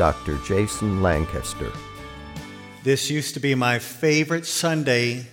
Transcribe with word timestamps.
Dr. 0.00 0.38
Jason 0.46 1.02
Lancaster. 1.02 1.70
This 2.84 3.10
used 3.10 3.34
to 3.34 3.40
be 3.40 3.54
my 3.54 3.78
favorite 3.78 4.46
Sunday 4.46 5.26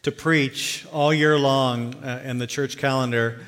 to 0.00 0.10
preach 0.10 0.86
all 0.90 1.12
year 1.12 1.38
long 1.38 1.94
uh, 1.96 2.22
in 2.24 2.38
the 2.38 2.46
church 2.46 2.78
calendar. 2.78 3.40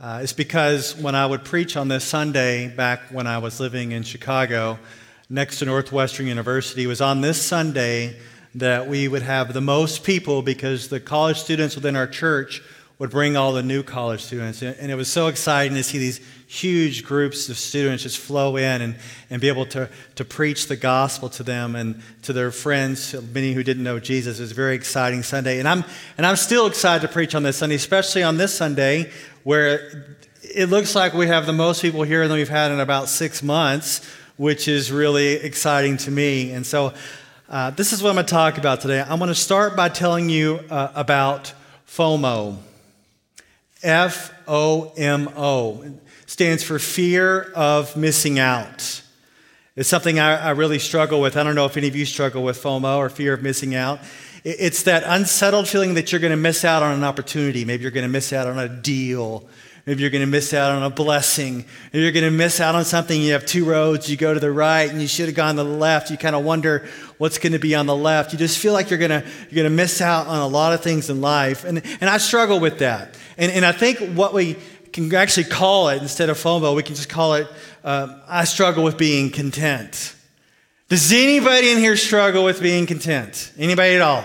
Uh, 0.00 0.18
it's 0.24 0.32
because 0.32 0.96
when 0.96 1.14
I 1.14 1.24
would 1.24 1.44
preach 1.44 1.76
on 1.76 1.86
this 1.86 2.02
Sunday 2.02 2.66
back 2.66 2.98
when 3.12 3.28
I 3.28 3.38
was 3.38 3.60
living 3.60 3.92
in 3.92 4.02
Chicago 4.02 4.80
next 5.30 5.60
to 5.60 5.66
Northwestern 5.66 6.26
University, 6.26 6.82
it 6.82 6.88
was 6.88 7.00
on 7.00 7.20
this 7.20 7.40
Sunday 7.40 8.16
that 8.56 8.88
we 8.88 9.06
would 9.06 9.22
have 9.22 9.52
the 9.52 9.60
most 9.60 10.02
people 10.02 10.42
because 10.42 10.88
the 10.88 10.98
college 10.98 11.38
students 11.38 11.76
within 11.76 11.94
our 11.94 12.08
church 12.08 12.60
would 12.98 13.10
bring 13.10 13.36
all 13.36 13.52
the 13.52 13.62
new 13.62 13.82
college 13.82 14.22
students. 14.22 14.62
And 14.62 14.90
it 14.90 14.94
was 14.94 15.10
so 15.10 15.26
exciting 15.26 15.76
to 15.76 15.82
see 15.82 15.98
these 15.98 16.20
huge 16.46 17.04
groups 17.04 17.48
of 17.50 17.58
students 17.58 18.04
just 18.04 18.16
flow 18.18 18.56
in 18.56 18.80
and, 18.80 18.96
and 19.28 19.40
be 19.40 19.48
able 19.48 19.66
to, 19.66 19.90
to 20.14 20.24
preach 20.24 20.68
the 20.68 20.76
gospel 20.76 21.28
to 21.28 21.42
them 21.42 21.76
and 21.76 22.00
to 22.22 22.32
their 22.32 22.50
friends, 22.50 23.14
many 23.34 23.52
who 23.52 23.62
didn't 23.62 23.82
know 23.82 23.98
Jesus. 23.98 24.38
It 24.38 24.42
was 24.42 24.52
a 24.52 24.54
very 24.54 24.74
exciting 24.74 25.22
Sunday. 25.22 25.58
And 25.58 25.68
I'm, 25.68 25.84
and 26.16 26.24
I'm 26.24 26.36
still 26.36 26.66
excited 26.66 27.06
to 27.06 27.12
preach 27.12 27.34
on 27.34 27.42
this 27.42 27.58
Sunday, 27.58 27.74
especially 27.74 28.22
on 28.22 28.38
this 28.38 28.54
Sunday 28.54 29.10
where 29.44 30.16
it 30.42 30.70
looks 30.70 30.94
like 30.94 31.12
we 31.12 31.26
have 31.26 31.44
the 31.44 31.52
most 31.52 31.82
people 31.82 32.02
here 32.02 32.26
than 32.26 32.38
we've 32.38 32.48
had 32.48 32.70
in 32.70 32.80
about 32.80 33.08
six 33.08 33.42
months, 33.42 34.08
which 34.38 34.68
is 34.68 34.90
really 34.90 35.34
exciting 35.34 35.98
to 35.98 36.10
me. 36.10 36.52
And 36.52 36.64
so 36.64 36.94
uh, 37.50 37.70
this 37.70 37.92
is 37.92 38.02
what 38.02 38.10
I'm 38.10 38.16
going 38.16 38.26
to 38.26 38.30
talk 38.32 38.56
about 38.56 38.80
today. 38.80 39.02
I'm 39.02 39.18
going 39.18 39.28
to 39.28 39.34
start 39.34 39.76
by 39.76 39.90
telling 39.90 40.30
you 40.30 40.60
uh, 40.70 40.92
about 40.94 41.52
FOMO. 41.86 42.65
F 43.86 44.34
O 44.48 44.92
M 44.96 45.30
O 45.36 45.84
stands 46.26 46.64
for 46.64 46.78
fear 46.78 47.42
of 47.54 47.96
missing 47.96 48.38
out. 48.38 49.02
It's 49.76 49.88
something 49.88 50.18
I, 50.18 50.36
I, 50.36 50.50
really 50.50 50.78
struggle 50.78 51.20
with. 51.20 51.36
I 51.36 51.44
don't 51.44 51.54
know 51.54 51.66
if 51.66 51.76
any 51.76 51.86
of 51.86 51.94
you 51.94 52.04
struggle 52.04 52.42
with 52.42 52.60
FOMO 52.60 52.96
or 52.96 53.08
fear 53.10 53.34
of 53.34 53.42
missing 53.42 53.74
out. 53.74 54.00
It's 54.42 54.84
that 54.84 55.04
unsettled 55.06 55.68
feeling 55.68 55.94
that 55.94 56.10
you're 56.10 56.20
going 56.20 56.32
to 56.32 56.36
miss 56.36 56.64
out 56.64 56.82
on 56.82 56.94
an 56.94 57.04
opportunity. 57.04 57.64
Maybe 57.64 57.82
you're 57.82 57.90
going 57.92 58.06
to 58.06 58.12
miss 58.12 58.32
out 58.32 58.46
on 58.46 58.58
a 58.58 58.68
deal. 58.68 59.46
Maybe 59.84 60.00
you're 60.00 60.10
going 60.10 60.24
to 60.24 60.26
miss 60.26 60.52
out 60.52 60.72
on 60.72 60.82
a 60.82 60.90
blessing. 60.90 61.64
Maybe 61.92 62.02
you're 62.02 62.12
going 62.12 62.24
to 62.24 62.30
miss 62.30 62.60
out 62.60 62.74
on 62.74 62.84
something. 62.84 63.20
You 63.20 63.34
have 63.34 63.46
two 63.46 63.64
roads. 63.64 64.10
You 64.10 64.16
go 64.16 64.34
to 64.34 64.40
the 64.40 64.50
right 64.50 64.90
and 64.90 65.00
you 65.00 65.06
should 65.06 65.26
have 65.26 65.36
gone 65.36 65.56
to 65.56 65.62
the 65.62 65.68
left. 65.68 66.10
You 66.10 66.16
kind 66.16 66.34
of 66.34 66.44
wonder 66.44 66.88
what's 67.18 67.38
going 67.38 67.52
to 67.52 67.58
be 67.58 67.74
on 67.74 67.86
the 67.86 67.96
left. 67.96 68.32
You 68.32 68.38
just 68.38 68.58
feel 68.58 68.72
like 68.72 68.90
you're 68.90 68.98
going 68.98 69.10
to, 69.10 69.26
you're 69.50 69.62
going 69.62 69.64
to 69.64 69.70
miss 69.70 70.00
out 70.00 70.26
on 70.26 70.38
a 70.40 70.46
lot 70.46 70.72
of 70.72 70.82
things 70.82 71.10
in 71.10 71.20
life. 71.20 71.64
And, 71.64 71.82
and 72.00 72.10
I 72.10 72.18
struggle 72.18 72.60
with 72.60 72.78
that. 72.78 73.16
And, 73.38 73.50
and 73.52 73.64
I 73.64 73.72
think 73.72 73.98
what 74.14 74.34
we 74.34 74.56
can 74.92 75.14
actually 75.14 75.44
call 75.44 75.88
it 75.90 76.02
instead 76.02 76.30
of 76.30 76.38
FOMO, 76.38 76.74
we 76.74 76.82
can 76.82 76.94
just 76.94 77.08
call 77.08 77.34
it 77.34 77.48
uh, 77.84 78.18
I 78.26 78.44
struggle 78.44 78.82
with 78.82 78.98
being 78.98 79.30
content. 79.30 80.14
Does 80.88 81.12
anybody 81.12 81.70
in 81.70 81.78
here 81.78 81.96
struggle 81.96 82.44
with 82.44 82.60
being 82.60 82.86
content? 82.86 83.52
Anybody 83.56 83.94
at 83.94 84.02
all? 84.02 84.24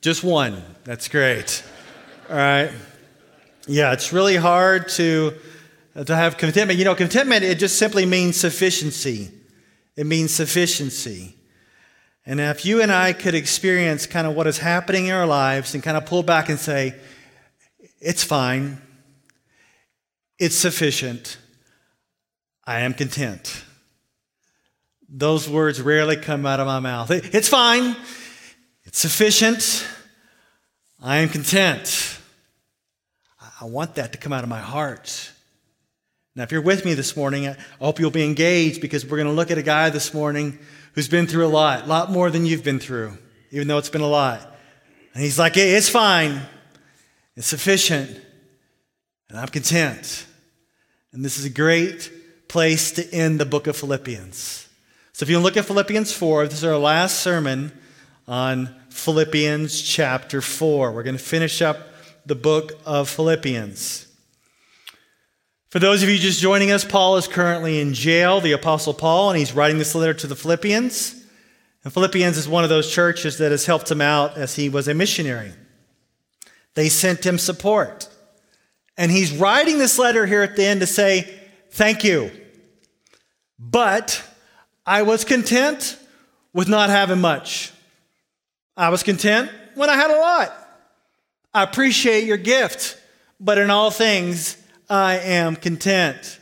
Just 0.00 0.24
one. 0.24 0.62
That's 0.84 1.08
great. 1.08 1.62
All 2.28 2.36
right. 2.36 2.72
Yeah, 3.66 3.92
it's 3.92 4.12
really 4.12 4.36
hard 4.36 4.88
to, 4.90 5.34
to 6.04 6.16
have 6.16 6.36
contentment. 6.36 6.78
You 6.78 6.84
know, 6.84 6.94
contentment, 6.94 7.44
it 7.44 7.58
just 7.58 7.78
simply 7.78 8.06
means 8.06 8.36
sufficiency. 8.36 9.30
It 10.00 10.06
means 10.06 10.32
sufficiency. 10.32 11.36
And 12.24 12.40
if 12.40 12.64
you 12.64 12.80
and 12.80 12.90
I 12.90 13.12
could 13.12 13.34
experience 13.34 14.06
kind 14.06 14.26
of 14.26 14.34
what 14.34 14.46
is 14.46 14.56
happening 14.56 15.08
in 15.08 15.12
our 15.12 15.26
lives 15.26 15.74
and 15.74 15.82
kind 15.82 15.94
of 15.94 16.06
pull 16.06 16.22
back 16.22 16.48
and 16.48 16.58
say, 16.58 16.94
it's 18.00 18.24
fine, 18.24 18.80
it's 20.38 20.56
sufficient, 20.56 21.36
I 22.64 22.80
am 22.80 22.94
content. 22.94 23.62
Those 25.06 25.46
words 25.50 25.82
rarely 25.82 26.16
come 26.16 26.46
out 26.46 26.60
of 26.60 26.66
my 26.66 26.80
mouth. 26.80 27.10
It's 27.10 27.50
fine, 27.50 27.94
it's 28.84 28.98
sufficient, 28.98 29.86
I 31.02 31.18
am 31.18 31.28
content. 31.28 32.18
I 33.60 33.66
want 33.66 33.96
that 33.96 34.12
to 34.12 34.18
come 34.18 34.32
out 34.32 34.44
of 34.44 34.48
my 34.48 34.60
heart. 34.60 35.30
Now, 36.36 36.44
if 36.44 36.52
you're 36.52 36.62
with 36.62 36.84
me 36.84 36.94
this 36.94 37.16
morning, 37.16 37.48
I 37.48 37.56
hope 37.80 37.98
you'll 37.98 38.12
be 38.12 38.24
engaged 38.24 38.80
because 38.80 39.04
we're 39.04 39.16
going 39.16 39.26
to 39.26 39.32
look 39.32 39.50
at 39.50 39.58
a 39.58 39.62
guy 39.62 39.90
this 39.90 40.14
morning 40.14 40.60
who's 40.94 41.08
been 41.08 41.26
through 41.26 41.46
a 41.46 41.48
lot, 41.48 41.84
a 41.84 41.86
lot 41.86 42.10
more 42.12 42.30
than 42.30 42.46
you've 42.46 42.62
been 42.62 42.78
through, 42.78 43.18
even 43.50 43.66
though 43.66 43.78
it's 43.78 43.90
been 43.90 44.00
a 44.00 44.06
lot. 44.06 44.40
And 45.12 45.24
he's 45.24 45.40
like, 45.40 45.56
it's 45.56 45.88
fine, 45.88 46.40
it's 47.34 47.48
sufficient, 47.48 48.10
and 49.28 49.38
I'm 49.38 49.48
content. 49.48 50.26
And 51.12 51.24
this 51.24 51.36
is 51.36 51.44
a 51.44 51.50
great 51.50 52.12
place 52.48 52.92
to 52.92 53.12
end 53.12 53.40
the 53.40 53.44
book 53.44 53.66
of 53.66 53.76
Philippians. 53.76 54.68
So 55.12 55.24
if 55.24 55.30
you 55.30 55.40
look 55.40 55.56
at 55.56 55.64
Philippians 55.64 56.12
4, 56.12 56.46
this 56.46 56.58
is 56.58 56.64
our 56.64 56.78
last 56.78 57.20
sermon 57.20 57.72
on 58.28 58.72
Philippians 58.90 59.82
chapter 59.82 60.40
4. 60.40 60.92
We're 60.92 61.02
going 61.02 61.16
to 61.16 61.22
finish 61.22 61.60
up 61.60 61.88
the 62.24 62.36
book 62.36 62.78
of 62.86 63.08
Philippians. 63.08 64.06
For 65.70 65.78
those 65.78 66.02
of 66.02 66.08
you 66.08 66.18
just 66.18 66.40
joining 66.40 66.72
us, 66.72 66.84
Paul 66.84 67.16
is 67.16 67.28
currently 67.28 67.78
in 67.80 67.94
jail, 67.94 68.40
the 68.40 68.50
Apostle 68.50 68.92
Paul, 68.92 69.30
and 69.30 69.38
he's 69.38 69.52
writing 69.52 69.78
this 69.78 69.94
letter 69.94 70.14
to 70.14 70.26
the 70.26 70.34
Philippians. 70.34 71.24
And 71.84 71.92
Philippians 71.92 72.36
is 72.36 72.48
one 72.48 72.64
of 72.64 72.70
those 72.70 72.92
churches 72.92 73.38
that 73.38 73.52
has 73.52 73.66
helped 73.66 73.88
him 73.88 74.00
out 74.00 74.36
as 74.36 74.56
he 74.56 74.68
was 74.68 74.88
a 74.88 74.94
missionary. 74.94 75.52
They 76.74 76.88
sent 76.88 77.24
him 77.24 77.38
support. 77.38 78.08
And 78.96 79.12
he's 79.12 79.32
writing 79.32 79.78
this 79.78 79.96
letter 79.96 80.26
here 80.26 80.42
at 80.42 80.56
the 80.56 80.64
end 80.64 80.80
to 80.80 80.88
say, 80.88 81.32
Thank 81.70 82.02
you. 82.02 82.32
But 83.56 84.24
I 84.84 85.02
was 85.02 85.24
content 85.24 85.96
with 86.52 86.68
not 86.68 86.90
having 86.90 87.20
much. 87.20 87.70
I 88.76 88.88
was 88.88 89.04
content 89.04 89.52
when 89.76 89.88
I 89.88 89.94
had 89.94 90.10
a 90.10 90.18
lot. 90.18 90.52
I 91.54 91.62
appreciate 91.62 92.24
your 92.24 92.38
gift, 92.38 93.00
but 93.38 93.56
in 93.56 93.70
all 93.70 93.92
things, 93.92 94.56
I 94.90 95.18
am 95.18 95.54
content. 95.56 96.38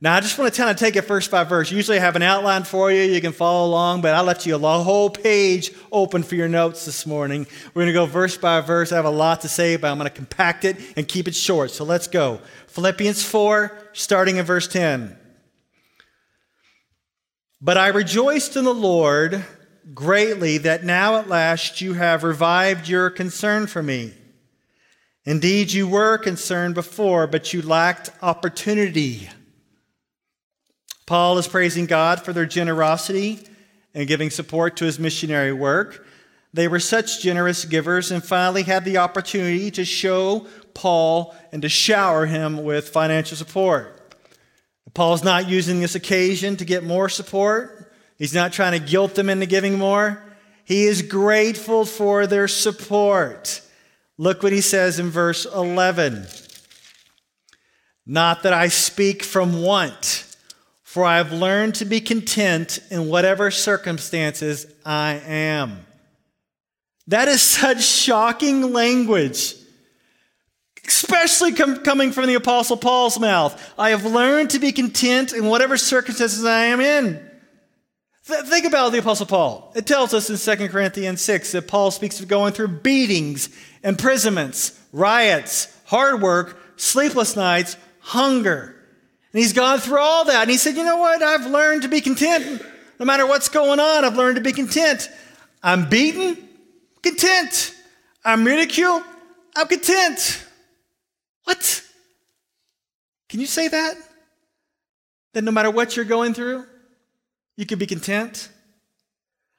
Now, 0.00 0.14
I 0.14 0.20
just 0.20 0.38
want 0.38 0.54
to 0.54 0.56
kind 0.56 0.70
of 0.70 0.76
take 0.76 0.94
it 0.94 1.06
verse 1.06 1.26
by 1.26 1.42
verse. 1.42 1.72
Usually, 1.72 1.98
I 1.98 2.00
have 2.00 2.14
an 2.14 2.22
outline 2.22 2.62
for 2.62 2.92
you. 2.92 3.02
You 3.02 3.20
can 3.20 3.32
follow 3.32 3.66
along, 3.66 4.00
but 4.00 4.14
I 4.14 4.20
left 4.20 4.46
you 4.46 4.54
a 4.54 4.58
whole 4.58 5.10
page 5.10 5.72
open 5.90 6.22
for 6.22 6.36
your 6.36 6.46
notes 6.46 6.84
this 6.84 7.04
morning. 7.04 7.48
We're 7.74 7.82
going 7.82 7.86
to 7.88 7.92
go 7.92 8.06
verse 8.06 8.36
by 8.36 8.60
verse. 8.60 8.92
I 8.92 8.96
have 8.96 9.06
a 9.06 9.10
lot 9.10 9.40
to 9.40 9.48
say, 9.48 9.76
but 9.76 9.90
I'm 9.90 9.98
going 9.98 10.08
to 10.08 10.14
compact 10.14 10.64
it 10.64 10.76
and 10.96 11.08
keep 11.08 11.26
it 11.26 11.34
short. 11.34 11.72
So 11.72 11.84
let's 11.84 12.06
go. 12.06 12.40
Philippians 12.68 13.24
4, 13.24 13.76
starting 13.92 14.36
in 14.36 14.44
verse 14.44 14.68
10. 14.68 15.18
But 17.60 17.76
I 17.76 17.88
rejoiced 17.88 18.56
in 18.56 18.64
the 18.64 18.74
Lord 18.74 19.44
greatly 19.94 20.58
that 20.58 20.84
now 20.84 21.16
at 21.16 21.28
last 21.28 21.80
you 21.80 21.94
have 21.94 22.22
revived 22.22 22.88
your 22.88 23.10
concern 23.10 23.66
for 23.66 23.82
me. 23.82 24.14
Indeed, 25.28 25.72
you 25.72 25.86
were 25.86 26.16
concerned 26.16 26.74
before, 26.74 27.26
but 27.26 27.52
you 27.52 27.60
lacked 27.60 28.08
opportunity. 28.22 29.28
Paul 31.04 31.36
is 31.36 31.46
praising 31.46 31.84
God 31.84 32.24
for 32.24 32.32
their 32.32 32.46
generosity 32.46 33.40
and 33.92 34.08
giving 34.08 34.30
support 34.30 34.78
to 34.78 34.86
his 34.86 34.98
missionary 34.98 35.52
work. 35.52 36.06
They 36.54 36.66
were 36.66 36.80
such 36.80 37.20
generous 37.20 37.66
givers 37.66 38.10
and 38.10 38.24
finally 38.24 38.62
had 38.62 38.86
the 38.86 38.96
opportunity 38.96 39.70
to 39.72 39.84
show 39.84 40.46
Paul 40.72 41.36
and 41.52 41.60
to 41.60 41.68
shower 41.68 42.24
him 42.24 42.64
with 42.64 42.88
financial 42.88 43.36
support. 43.36 44.16
Paul's 44.94 45.22
not 45.22 45.46
using 45.46 45.80
this 45.80 45.94
occasion 45.94 46.56
to 46.56 46.64
get 46.64 46.84
more 46.84 47.10
support. 47.10 47.92
He's 48.16 48.32
not 48.32 48.54
trying 48.54 48.80
to 48.80 48.86
guilt 48.86 49.14
them 49.14 49.28
into 49.28 49.44
giving 49.44 49.76
more. 49.76 50.24
He 50.64 50.86
is 50.86 51.02
grateful 51.02 51.84
for 51.84 52.26
their 52.26 52.48
support. 52.48 53.60
Look 54.18 54.42
what 54.42 54.52
he 54.52 54.60
says 54.60 54.98
in 54.98 55.10
verse 55.10 55.46
11. 55.46 56.26
Not 58.04 58.42
that 58.42 58.52
I 58.52 58.68
speak 58.68 59.22
from 59.22 59.62
want, 59.62 60.26
for 60.82 61.04
I 61.04 61.18
have 61.18 61.32
learned 61.32 61.76
to 61.76 61.84
be 61.84 62.00
content 62.00 62.80
in 62.90 63.08
whatever 63.08 63.52
circumstances 63.52 64.66
I 64.84 65.20
am. 65.24 65.86
That 67.06 67.28
is 67.28 67.40
such 67.42 67.84
shocking 67.84 68.72
language, 68.72 69.54
especially 70.86 71.52
com- 71.52 71.82
coming 71.84 72.10
from 72.10 72.26
the 72.26 72.34
Apostle 72.34 72.76
Paul's 72.76 73.20
mouth. 73.20 73.72
I 73.78 73.90
have 73.90 74.04
learned 74.04 74.50
to 74.50 74.58
be 74.58 74.72
content 74.72 75.32
in 75.32 75.46
whatever 75.46 75.76
circumstances 75.76 76.44
I 76.44 76.64
am 76.66 76.80
in. 76.80 77.27
Th- 78.28 78.44
think 78.44 78.66
about 78.66 78.92
the 78.92 78.98
Apostle 78.98 79.24
Paul. 79.24 79.72
It 79.74 79.86
tells 79.86 80.12
us 80.12 80.28
in 80.28 80.58
2 80.58 80.68
Corinthians 80.68 81.22
6 81.22 81.52
that 81.52 81.66
Paul 81.66 81.90
speaks 81.90 82.20
of 82.20 82.28
going 82.28 82.52
through 82.52 82.68
beatings, 82.68 83.48
imprisonments, 83.82 84.78
riots, 84.92 85.74
hard 85.86 86.20
work, 86.20 86.60
sleepless 86.76 87.36
nights, 87.36 87.78
hunger. 88.00 88.76
And 89.32 89.40
he's 89.40 89.54
gone 89.54 89.78
through 89.78 90.00
all 90.00 90.26
that. 90.26 90.42
And 90.42 90.50
he 90.50 90.58
said, 90.58 90.76
You 90.76 90.84
know 90.84 90.98
what? 90.98 91.22
I've 91.22 91.46
learned 91.46 91.82
to 91.82 91.88
be 91.88 92.02
content. 92.02 92.62
No 93.00 93.06
matter 93.06 93.26
what's 93.26 93.48
going 93.48 93.80
on, 93.80 94.04
I've 94.04 94.16
learned 94.16 94.36
to 94.36 94.42
be 94.42 94.52
content. 94.52 95.10
I'm 95.62 95.88
beaten, 95.88 96.36
content. 97.02 97.74
I'm 98.24 98.44
ridiculed, 98.44 99.04
I'm 99.56 99.68
content. 99.68 100.46
What? 101.44 101.82
Can 103.30 103.40
you 103.40 103.46
say 103.46 103.68
that? 103.68 103.94
That 105.32 105.44
no 105.44 105.50
matter 105.50 105.70
what 105.70 105.96
you're 105.96 106.04
going 106.04 106.34
through, 106.34 106.66
you 107.58 107.66
can 107.66 107.78
be 107.78 107.86
content? 107.86 108.50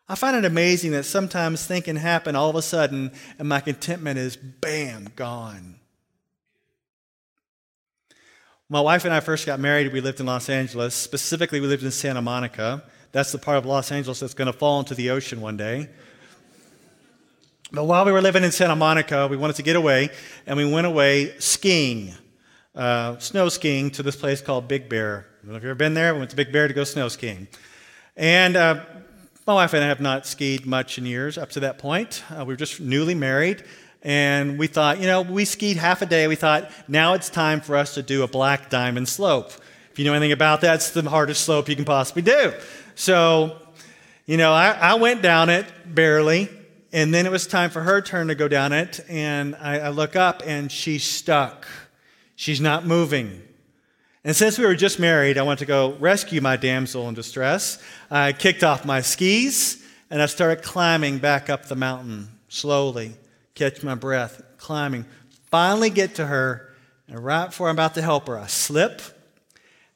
I 0.08 0.16
find 0.16 0.34
it 0.36 0.46
amazing 0.46 0.92
that 0.92 1.04
sometimes 1.04 1.66
things 1.68 1.84
can 1.84 1.98
happen 1.98 2.34
all 2.34 2.50
of 2.50 2.56
a 2.56 2.62
sudden 2.62 3.12
and 3.38 3.48
my 3.50 3.60
contentment 3.60 4.18
is 4.18 4.38
bam, 4.38 5.10
gone. 5.18 5.76
My 8.70 8.80
wife 8.80 9.04
and 9.04 9.14
I 9.14 9.20
first 9.20 9.46
got 9.46 9.60
married, 9.60 9.92
we 9.92 10.00
lived 10.00 10.22
in 10.22 10.26
Los 10.26 10.48
Angeles. 10.48 10.96
Specifically, 10.96 11.60
we 11.60 11.68
lived 11.68 11.84
in 11.84 11.92
Santa 11.92 12.22
Monica. 12.22 12.84
That's 13.12 13.34
the 13.34 13.38
part 13.38 13.58
of 13.58 13.66
Los 13.66 13.92
Angeles 13.92 14.22
that's 14.22 14.34
going 14.34 14.46
to 14.46 14.58
fall 14.58 14.80
into 14.80 14.96
the 14.96 15.10
ocean 15.10 15.42
one 15.42 15.58
day. 15.58 15.90
But 17.74 17.84
while 17.84 18.06
we 18.06 18.14
were 18.14 18.22
living 18.22 18.46
in 18.46 18.54
Santa 18.54 18.78
Monica, 18.78 19.28
we 19.28 19.36
wanted 19.36 19.58
to 19.58 19.64
get 19.64 19.76
away, 19.76 20.10
and 20.48 20.56
we 20.56 20.72
went 20.72 20.88
away 20.88 21.38
skiing, 21.40 22.14
uh, 22.76 23.18
snow 23.18 23.50
skiing 23.50 23.92
to 23.92 24.04
this 24.04 24.16
place 24.16 24.42
called 24.42 24.70
Big 24.70 24.88
Bear. 24.88 25.28
I 25.42 25.46
don't 25.46 25.52
know 25.52 25.58
if 25.58 25.64
you've 25.64 25.72
ever 25.72 25.76
been 25.76 25.96
there. 25.96 26.14
We 26.14 26.20
went 26.20 26.30
to 26.30 26.38
Big 26.38 26.54
Bear 26.54 26.68
to 26.68 26.74
go 26.74 26.86
snow 26.86 27.10
skiing. 27.10 27.50
And 28.20 28.58
uh, 28.58 28.84
my 29.48 29.54
wife 29.54 29.74
and 29.74 29.82
I 29.82 29.88
have 29.88 30.02
not 30.02 30.28
skied 30.28 30.66
much 30.66 30.98
in 30.98 31.06
years 31.06 31.38
up 31.38 31.52
to 31.52 31.62
that 31.62 31.78
point. 31.78 32.22
Uh, 32.30 32.44
we 32.44 32.54
were 32.54 32.58
just 32.58 32.82
newly 32.82 33.16
married, 33.16 33.64
and 34.04 34.60
we 34.60 34.68
thought, 34.68 35.00
you 35.00 35.08
know, 35.08 35.22
we 35.22 35.46
skied 35.46 35.78
half 35.78 36.02
a 36.02 36.06
day. 36.06 36.28
We 36.28 36.36
thought, 36.36 36.70
now 36.90 37.14
it's 37.14 37.30
time 37.30 37.62
for 37.62 37.78
us 37.78 37.94
to 37.94 38.04
do 38.04 38.24
a 38.24 38.28
black 38.28 38.70
diamond 38.70 39.08
slope. 39.08 39.54
If 39.94 40.00
you 40.00 40.04
know 40.04 40.12
anything 40.12 40.34
about 40.34 40.60
that, 40.62 40.76
it's 40.76 40.92
the 40.92 41.10
hardest 41.10 41.46
slope 41.46 41.70
you 41.70 41.78
can 41.78 41.86
possibly 41.86 42.22
do. 42.22 42.52
So, 42.96 43.56
you 44.26 44.36
know, 44.36 44.52
I, 44.52 44.72
I 44.72 44.94
went 44.96 45.22
down 45.22 45.48
it 45.48 45.66
barely, 45.86 46.50
and 46.92 47.14
then 47.14 47.26
it 47.26 47.32
was 47.32 47.48
time 47.48 47.70
for 47.70 47.84
her 47.84 48.02
turn 48.02 48.28
to 48.28 48.36
go 48.36 48.50
down 48.50 48.74
it, 48.74 49.00
and 49.08 49.56
I, 49.56 49.80
I 49.80 49.90
look 49.92 50.18
up, 50.18 50.44
and 50.46 50.70
she's 50.70 51.06
stuck. 51.06 51.66
She's 52.36 52.60
not 52.60 52.86
moving. 52.86 53.44
And 54.30 54.36
since 54.36 54.60
we 54.60 54.66
were 54.68 54.76
just 54.76 55.00
married, 55.00 55.40
I 55.40 55.42
went 55.42 55.58
to 55.58 55.66
go 55.66 55.94
rescue 55.94 56.40
my 56.40 56.56
damsel 56.56 57.10
in 57.10 57.16
distress. 57.16 57.82
I 58.12 58.32
kicked 58.32 58.64
off 58.64 58.86
my 58.86 59.02
skis, 59.02 59.84
and 60.12 60.22
I 60.22 60.28
started 60.28 60.64
climbing 60.64 61.18
back 61.18 61.50
up 61.50 61.66
the 61.66 61.76
mountain 61.76 62.28
slowly 62.48 63.16
catch 63.56 63.82
my 63.82 63.96
breath, 63.96 64.40
climbing. 64.58 65.08
Finally 65.50 65.90
get 65.90 66.14
to 66.14 66.28
her, 66.28 66.70
and 67.08 67.26
right 67.26 67.48
before 67.48 67.70
I'm 67.70 67.76
about 67.76 67.96
to 67.96 68.04
help 68.04 68.28
her, 68.28 68.38
I 68.38 68.46
slip 68.46 69.02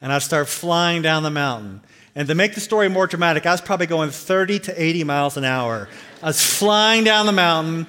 and 0.01 0.11
I 0.11 0.17
start 0.17 0.47
flying 0.47 1.03
down 1.03 1.21
the 1.21 1.29
mountain. 1.29 1.81
And 2.15 2.27
to 2.27 2.33
make 2.33 2.55
the 2.55 2.59
story 2.59 2.89
more 2.89 3.05
dramatic, 3.05 3.45
I 3.45 3.51
was 3.51 3.61
probably 3.61 3.85
going 3.85 4.09
30 4.09 4.57
to 4.61 4.83
80 4.83 5.03
miles 5.03 5.37
an 5.37 5.45
hour. 5.45 5.89
I 6.23 6.25
was 6.25 6.43
flying 6.43 7.03
down 7.03 7.27
the 7.27 7.33
mountain, 7.33 7.85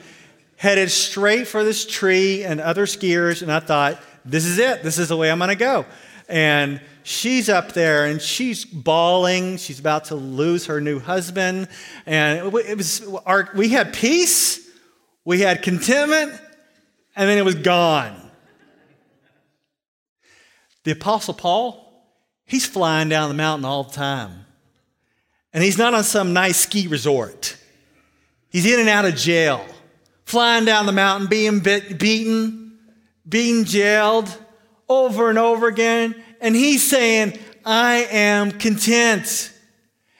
headed 0.57 0.91
straight 0.91 1.49
for 1.49 1.65
this 1.65 1.87
tree 1.87 2.45
and 2.45 2.61
other 2.61 2.85
skiers, 2.85 3.41
and 3.41 3.51
I 3.51 3.61
thought, 3.61 3.99
this 4.27 4.45
is 4.45 4.59
it. 4.59 4.83
This 4.83 4.99
is 4.99 5.09
the 5.09 5.17
way 5.17 5.31
I'm 5.31 5.39
going 5.39 5.49
to 5.49 5.57
go. 5.57 5.87
And 6.29 6.81
she's 7.03 7.49
up 7.49 7.73
there 7.73 8.07
and 8.07 8.21
she's 8.21 8.65
bawling. 8.65 9.57
She's 9.59 9.79
about 9.79 10.07
to 10.07 10.15
lose 10.15 10.67
her 10.67 10.81
new 10.81 10.99
husband. 10.99 11.69
And 12.07 12.55
it 12.55 12.77
was 12.77 13.03
our, 13.27 13.51
we 13.55 13.69
had 13.69 13.93
peace 13.93 14.65
we 15.25 15.41
had 15.41 15.63
contentment, 15.63 16.33
and 17.17 17.29
then 17.29 17.39
it 17.39 17.45
was 17.45 17.55
gone. 17.55 18.31
The 20.85 20.91
Apostle 20.91 21.35
Paul, 21.35 22.07
he's 22.45 22.67
flying 22.67 23.09
down 23.09 23.31
the 23.31 23.35
mountain 23.35 23.65
all 23.65 23.85
the 23.85 23.95
time. 23.95 24.45
And 25.55 25.65
he's 25.65 25.79
not 25.79 25.95
on 25.95 26.05
some 26.05 26.33
nice 26.33 26.59
ski 26.59 26.89
resort. 26.89 27.57
He's 28.51 28.67
in 28.67 28.81
and 28.81 28.89
out 28.89 29.07
of 29.07 29.15
jail, 29.17 29.65
flying 30.25 30.67
down 30.67 30.85
the 30.85 30.93
mountain, 30.93 31.29
being 31.29 31.61
bit, 31.61 31.99
beaten, 31.99 32.79
being 33.27 33.65
jailed 33.65 34.37
over 34.89 35.31
and 35.31 35.39
over 35.39 35.69
again. 35.69 36.15
And 36.41 36.55
he's 36.55 36.89
saying, 36.89 37.39
I 37.65 38.07
am 38.11 38.51
content. 38.53 39.53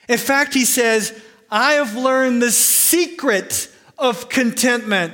In 0.07 0.17
fact, 0.17 0.53
he 0.53 0.65
says, 0.65 1.19
I 1.49 1.73
have 1.73 1.95
learned 1.95 2.41
the 2.41 2.51
secret 2.51 3.71
of 3.97 4.29
contentment. 4.29 5.13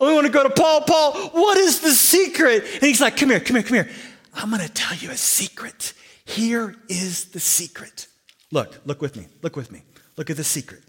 We 0.00 0.12
want 0.14 0.26
to 0.26 0.32
go 0.32 0.44
to 0.44 0.50
Paul. 0.50 0.82
Paul, 0.82 1.12
what 1.30 1.58
is 1.58 1.80
the 1.80 1.92
secret? 1.92 2.62
And 2.74 2.82
he's 2.82 3.00
like, 3.00 3.16
Come 3.16 3.30
here, 3.30 3.40
come 3.40 3.56
here, 3.56 3.64
come 3.64 3.74
here. 3.74 3.90
I'm 4.34 4.50
going 4.50 4.62
to 4.62 4.72
tell 4.72 4.96
you 4.96 5.10
a 5.10 5.16
secret. 5.16 5.92
Here 6.24 6.76
is 6.88 7.26
the 7.26 7.40
secret. 7.40 8.06
Look, 8.52 8.80
look 8.84 9.00
with 9.02 9.16
me. 9.16 9.26
Look 9.42 9.56
with 9.56 9.72
me. 9.72 9.82
Look 10.16 10.30
at 10.30 10.36
the 10.36 10.44
secret. 10.44 10.82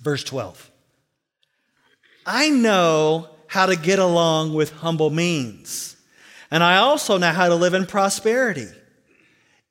Verse 0.00 0.24
12. 0.24 0.70
I 2.26 2.50
know 2.50 3.28
how 3.46 3.66
to 3.66 3.76
get 3.76 3.98
along 3.98 4.54
with 4.54 4.70
humble 4.70 5.10
means, 5.10 5.93
and 6.54 6.62
I 6.62 6.76
also 6.76 7.18
know 7.18 7.32
how 7.32 7.48
to 7.48 7.56
live 7.56 7.74
in 7.74 7.84
prosperity. 7.84 8.68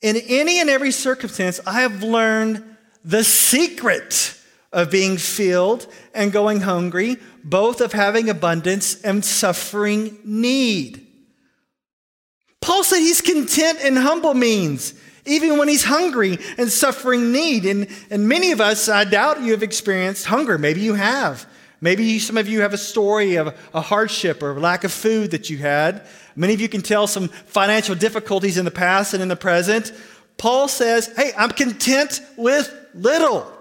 In 0.01 0.18
any 0.18 0.59
and 0.59 0.69
every 0.69 0.91
circumstance, 0.91 1.62
I 1.65 1.80
have 1.80 2.03
learned 2.03 2.62
the 3.06 3.24
secret 3.24 4.38
of 4.74 4.91
being 4.91 5.15
filled 5.15 5.88
and 6.13 6.33
going 6.33 6.59
hungry, 6.59 7.15
both 7.41 7.80
of 7.80 7.94
having 7.94 8.27
abundance 8.27 9.01
and 9.01 9.24
suffering 9.24 10.18
need. 10.25 11.07
Paul 12.59 12.83
said 12.83 13.00
he's 13.00 13.21
content 13.21 13.80
in 13.80 13.95
humble 13.95 14.33
means, 14.33 14.94
even 15.25 15.57
when 15.57 15.69
he's 15.69 15.85
hungry 15.85 16.38
and 16.57 16.69
suffering 16.69 17.31
need. 17.31 17.65
And, 17.65 17.88
and 18.09 18.27
many 18.27 18.51
of 18.51 18.59
us, 18.59 18.89
I 18.89 19.06
doubt 19.06 19.41
you 19.41 19.53
have 19.53 19.63
experienced 19.63 20.25
hunger. 20.25 20.57
Maybe 20.57 20.81
you 20.81 20.95
have. 20.95 21.45
Maybe 21.83 22.18
some 22.18 22.38
of 22.38 22.47
you 22.47 22.62
have 22.62 22.71
a 22.71 22.77
story 22.77 23.35
of 23.35 23.53
a 23.74 23.81
hardship 23.81 24.41
or 24.41 24.57
lack 24.57 24.85
of 24.85 24.94
food 24.94 25.31
that 25.31 25.50
you 25.50 25.57
had. 25.57 26.07
Many 26.33 26.53
of 26.53 26.62
you 26.62 26.69
can 26.69 26.81
tell 26.81 27.07
some 27.07 27.27
financial 27.27 27.94
difficulties 27.94 28.57
in 28.57 28.63
the 28.63 28.71
past 28.71 29.13
and 29.13 29.21
in 29.21 29.27
the 29.27 29.35
present. 29.35 29.91
Paul 30.38 30.69
says, 30.69 31.11
Hey, 31.18 31.33
I'm 31.37 31.49
content 31.49 32.21
with 32.37 32.73
little. 32.94 33.52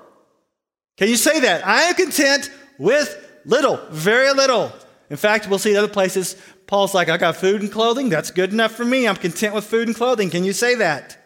Can 0.96 1.08
you 1.08 1.16
say 1.16 1.40
that? 1.40 1.66
I 1.66 1.82
am 1.82 1.96
content 1.96 2.48
with 2.78 3.40
little, 3.44 3.80
very 3.90 4.32
little. 4.32 4.70
In 5.10 5.16
fact, 5.16 5.48
we'll 5.48 5.58
see 5.58 5.76
other 5.76 5.88
places. 5.88 6.36
Paul's 6.68 6.94
like, 6.94 7.08
I 7.08 7.16
got 7.16 7.34
food 7.34 7.60
and 7.60 7.72
clothing. 7.72 8.08
That's 8.08 8.30
good 8.30 8.52
enough 8.52 8.70
for 8.70 8.84
me. 8.84 9.08
I'm 9.08 9.16
content 9.16 9.52
with 9.52 9.64
food 9.64 9.88
and 9.88 9.96
clothing. 9.96 10.30
Can 10.30 10.44
you 10.44 10.52
say 10.52 10.76
that? 10.76 11.18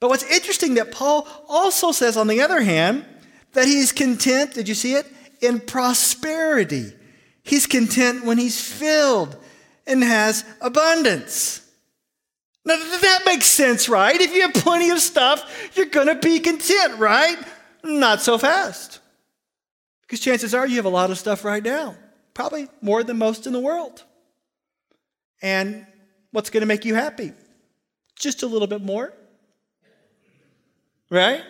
But 0.00 0.10
what's 0.10 0.24
interesting 0.24 0.74
that 0.74 0.92
Paul 0.92 1.26
also 1.48 1.92
says, 1.92 2.18
on 2.18 2.26
the 2.26 2.42
other 2.42 2.60
hand, 2.60 3.06
that 3.54 3.66
he's 3.66 3.90
content, 3.90 4.52
did 4.52 4.68
you 4.68 4.74
see 4.74 4.96
it? 4.96 5.06
In 5.44 5.60
prosperity. 5.60 6.92
He's 7.42 7.66
content 7.66 8.24
when 8.24 8.38
he's 8.38 8.60
filled 8.60 9.36
and 9.86 10.02
has 10.02 10.44
abundance. 10.60 11.60
Now, 12.64 12.76
that 12.76 13.22
makes 13.26 13.46
sense, 13.46 13.88
right? 13.88 14.18
If 14.18 14.34
you 14.34 14.40
have 14.42 14.54
plenty 14.54 14.88
of 14.88 14.98
stuff, 14.98 15.70
you're 15.74 15.86
going 15.86 16.06
to 16.06 16.14
be 16.14 16.40
content, 16.40 16.98
right? 16.98 17.36
Not 17.82 18.22
so 18.22 18.38
fast. 18.38 19.00
Because 20.00 20.20
chances 20.20 20.54
are 20.54 20.66
you 20.66 20.76
have 20.76 20.86
a 20.86 20.90
lot 20.90 21.10
of 21.10 21.18
stuff 21.18 21.44
right 21.44 21.62
now, 21.62 21.94
probably 22.32 22.68
more 22.80 23.04
than 23.04 23.18
most 23.18 23.46
in 23.46 23.52
the 23.52 23.60
world. 23.60 24.02
And 25.42 25.86
what's 26.30 26.48
going 26.48 26.62
to 26.62 26.66
make 26.66 26.86
you 26.86 26.94
happy? 26.94 27.32
Just 28.16 28.42
a 28.42 28.46
little 28.46 28.68
bit 28.68 28.80
more. 28.80 29.12
Right? 31.10 31.42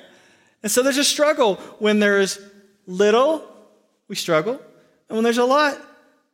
And 0.65 0.73
so 0.73 0.83
there's 0.83 0.99
a 0.99 1.05
struggle. 1.05 1.57
When 1.79 2.01
there's 2.01 2.41
little, 2.89 3.54
we 4.09 4.15
struggle. 4.15 4.61
And 5.09 5.17
when 5.17 5.25
there's 5.25 5.39
a 5.39 5.45
lot, 5.45 5.79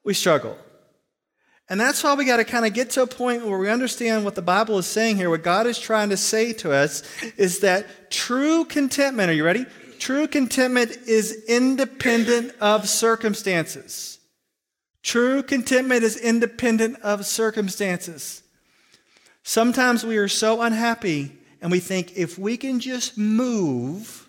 we 0.04 0.14
struggle. 0.14 0.56
And 1.68 1.80
that's 1.80 2.02
why 2.02 2.14
we 2.14 2.24
got 2.24 2.38
to 2.38 2.44
kind 2.44 2.66
of 2.66 2.74
get 2.74 2.90
to 2.90 3.02
a 3.02 3.06
point 3.06 3.46
where 3.46 3.58
we 3.58 3.70
understand 3.70 4.24
what 4.24 4.34
the 4.34 4.42
Bible 4.42 4.76
is 4.78 4.86
saying 4.86 5.16
here. 5.16 5.30
What 5.30 5.44
God 5.44 5.68
is 5.68 5.78
trying 5.78 6.10
to 6.10 6.16
say 6.16 6.52
to 6.54 6.72
us 6.72 7.02
is 7.36 7.60
that 7.60 8.10
true 8.10 8.64
contentment, 8.64 9.30
are 9.30 9.34
you 9.34 9.44
ready? 9.44 9.66
True 10.00 10.26
contentment 10.26 10.90
is 11.06 11.44
independent 11.46 12.54
of 12.60 12.88
circumstances. 12.88 14.18
True 15.02 15.44
contentment 15.44 16.02
is 16.02 16.16
independent 16.16 17.00
of 17.02 17.24
circumstances. 17.24 18.42
Sometimes 19.44 20.04
we 20.04 20.16
are 20.16 20.28
so 20.28 20.62
unhappy 20.62 21.32
and 21.62 21.70
we 21.70 21.78
think 21.78 22.16
if 22.16 22.38
we 22.38 22.56
can 22.56 22.80
just 22.80 23.16
move, 23.16 24.28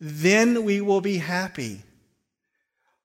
then 0.00 0.64
we 0.64 0.80
will 0.80 1.00
be 1.00 1.18
happy. 1.18 1.82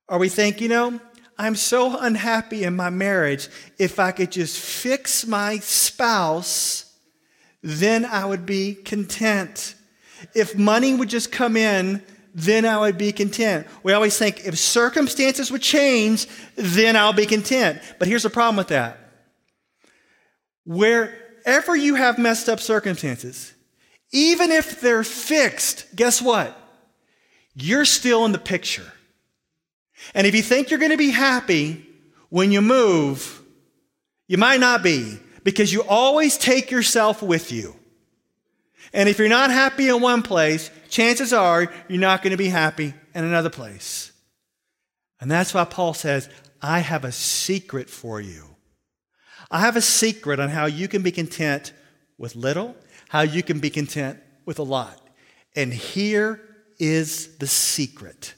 Or 0.08 0.18
we 0.18 0.30
think, 0.30 0.62
you 0.62 0.70
know, 0.70 1.00
I'm 1.38 1.56
so 1.56 1.98
unhappy 2.00 2.64
in 2.64 2.76
my 2.76 2.90
marriage. 2.90 3.50
If 3.78 4.00
I 4.00 4.12
could 4.12 4.32
just 4.32 4.60
fix 4.60 5.28
my 5.28 5.60
spouse, 5.60 6.94
then 7.62 8.06
I 8.06 8.26
would 8.26 8.46
be 8.46 8.74
content. 8.74 9.76
If 10.34 10.58
money 10.58 10.94
would 10.94 11.10
just 11.10 11.32
come 11.32 11.58
in, 11.58 12.02
then 12.34 12.66
I 12.66 12.80
would 12.80 12.98
be 12.98 13.12
content. 13.12 13.68
We 13.84 13.94
always 13.94 14.18
think 14.18 14.46
if 14.46 14.58
circumstances 14.58 15.52
would 15.52 15.62
change, 15.62 16.28
then 16.56 16.96
I'll 16.96 17.14
be 17.14 17.26
content. 17.26 17.82
But 18.00 18.08
here's 18.08 18.24
the 18.24 18.30
problem 18.30 18.58
with 18.58 18.68
that. 18.68 19.00
Wherever 20.66 21.76
you 21.76 21.96
have 21.96 22.18
messed 22.18 22.50
up 22.50 22.60
circumstances, 22.60 23.54
even 24.12 24.52
if 24.52 24.82
they're 24.82 25.04
fixed, 25.04 25.96
guess 25.96 26.22
what? 26.22 26.56
You're 27.56 27.86
still 27.86 28.26
in 28.26 28.32
the 28.32 28.40
picture. 28.40 28.94
And 30.14 30.28
if 30.28 30.36
you 30.36 30.42
think 30.42 30.70
you're 30.70 30.80
going 30.80 30.92
to 30.92 30.98
be 30.98 31.12
happy 31.12 31.86
when 32.30 32.52
you 32.52 32.62
move, 32.62 33.42
you 34.28 34.38
might 34.38 34.60
not 34.60 34.84
be 34.84 35.20
because 35.44 35.72
you 35.72 35.84
always 35.84 36.38
take 36.38 36.72
yourself 36.72 37.22
with 37.22 37.52
you. 37.52 37.76
And 38.94 39.10
if 39.10 39.20
you're 39.20 39.30
not 39.30 39.52
happy 39.52 39.90
in 39.90 40.02
one 40.02 40.22
place, 40.22 40.72
chances 40.90 41.34
are 41.34 41.72
you're 41.88 42.00
not 42.00 42.22
going 42.22 42.32
to 42.32 42.38
be 42.38 42.50
happy 42.50 42.94
in 43.14 43.24
another 43.24 43.50
place. 43.50 44.12
And 45.20 45.30
that's 45.30 45.54
why 45.54 45.66
Paul 45.66 45.94
says, 45.94 46.30
I 46.62 46.80
have 46.80 47.04
a 47.04 47.12
secret 47.12 47.90
for 47.90 48.22
you. 48.22 48.44
I 49.50 49.62
have 49.62 49.76
a 49.76 49.82
secret 49.82 50.40
on 50.40 50.50
how 50.50 50.66
you 50.66 50.88
can 50.88 51.02
be 51.02 51.12
content 51.12 51.74
with 52.18 52.36
little, 52.36 52.76
how 53.10 53.22
you 53.22 53.44
can 53.44 53.60
be 53.60 53.70
content 53.70 54.20
with 54.46 54.60
a 54.60 54.64
lot. 54.64 55.00
And 55.56 55.74
here 55.74 56.42
is 56.80 57.38
the 57.38 57.48
secret. 57.48 58.34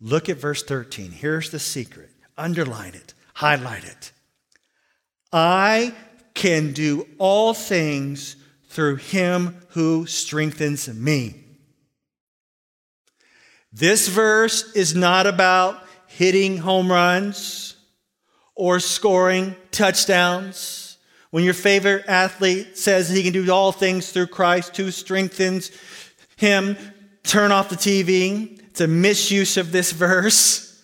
Look 0.00 0.28
at 0.28 0.38
verse 0.38 0.62
13. 0.62 1.10
Here's 1.10 1.50
the 1.50 1.58
secret. 1.58 2.10
Underline 2.38 2.94
it, 2.94 3.14
highlight 3.34 3.84
it. 3.84 4.12
I 5.32 5.94
can 6.34 6.72
do 6.72 7.06
all 7.18 7.52
things 7.52 8.36
through 8.68 8.96
him 8.96 9.60
who 9.70 10.06
strengthens 10.06 10.88
me. 10.88 11.34
This 13.72 14.08
verse 14.08 14.72
is 14.74 14.94
not 14.94 15.26
about 15.26 15.82
hitting 16.06 16.58
home 16.58 16.90
runs 16.90 17.76
or 18.54 18.80
scoring 18.80 19.54
touchdowns. 19.70 20.98
When 21.30 21.44
your 21.44 21.54
favorite 21.54 22.06
athlete 22.08 22.76
says 22.76 23.08
he 23.08 23.22
can 23.22 23.32
do 23.32 23.50
all 23.52 23.70
things 23.70 24.10
through 24.10 24.26
Christ 24.28 24.76
who 24.76 24.90
strengthens 24.90 25.70
him, 26.36 26.76
turn 27.30 27.52
off 27.52 27.68
the 27.68 27.76
TV. 27.76 28.60
It's 28.70 28.80
a 28.80 28.88
misuse 28.88 29.56
of 29.56 29.70
this 29.70 29.92
verse. 29.92 30.82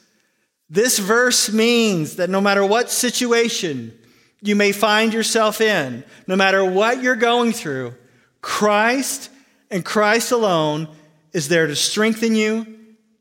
This 0.71 0.99
verse 0.99 1.53
means 1.53 2.17
that 2.17 2.31
no 2.31 2.41
matter 2.41 2.65
what 2.65 2.89
situation 2.89 3.97
you 4.41 4.55
may 4.55 4.71
find 4.71 5.13
yourself 5.13 5.61
in, 5.61 6.05
no 6.29 6.37
matter 6.37 6.65
what 6.65 7.03
you're 7.03 7.17
going 7.17 7.53
through, 7.53 7.95
Christ 8.41 9.29
and 9.73 9.85
Christ 9.85 10.31
alone 10.31 10.89
is 11.33 11.49
there 11.49 11.67
to 11.67 11.75
strengthen 11.75 12.37
you 12.37 12.79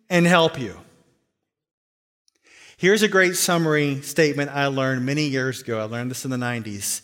and 0.08 0.28
help 0.28 0.60
you. 0.60 0.78
Here's 2.78 3.02
a 3.02 3.08
great 3.08 3.36
summary 3.36 4.02
statement 4.04 4.52
I 4.52 4.68
learned 4.68 5.04
many 5.04 5.24
years 5.24 5.62
ago. 5.62 5.80
I 5.80 5.86
learned 5.86 6.12
this 6.12 6.26
in 6.26 6.32
the 6.32 6.38
90s. 6.38 7.02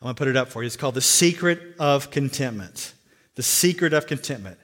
I'm 0.00 0.06
going 0.06 0.14
to 0.14 0.18
put 0.18 0.28
it 0.28 0.36
up 0.36 0.50
for 0.50 0.62
you. 0.62 0.66
It's 0.66 0.76
called 0.76 0.94
The 0.94 1.00
Secret 1.00 1.60
of 1.80 2.12
Contentment. 2.12 2.92
The 3.34 3.42
Secret 3.42 3.92
of 3.92 4.06
Contentment. 4.06 4.58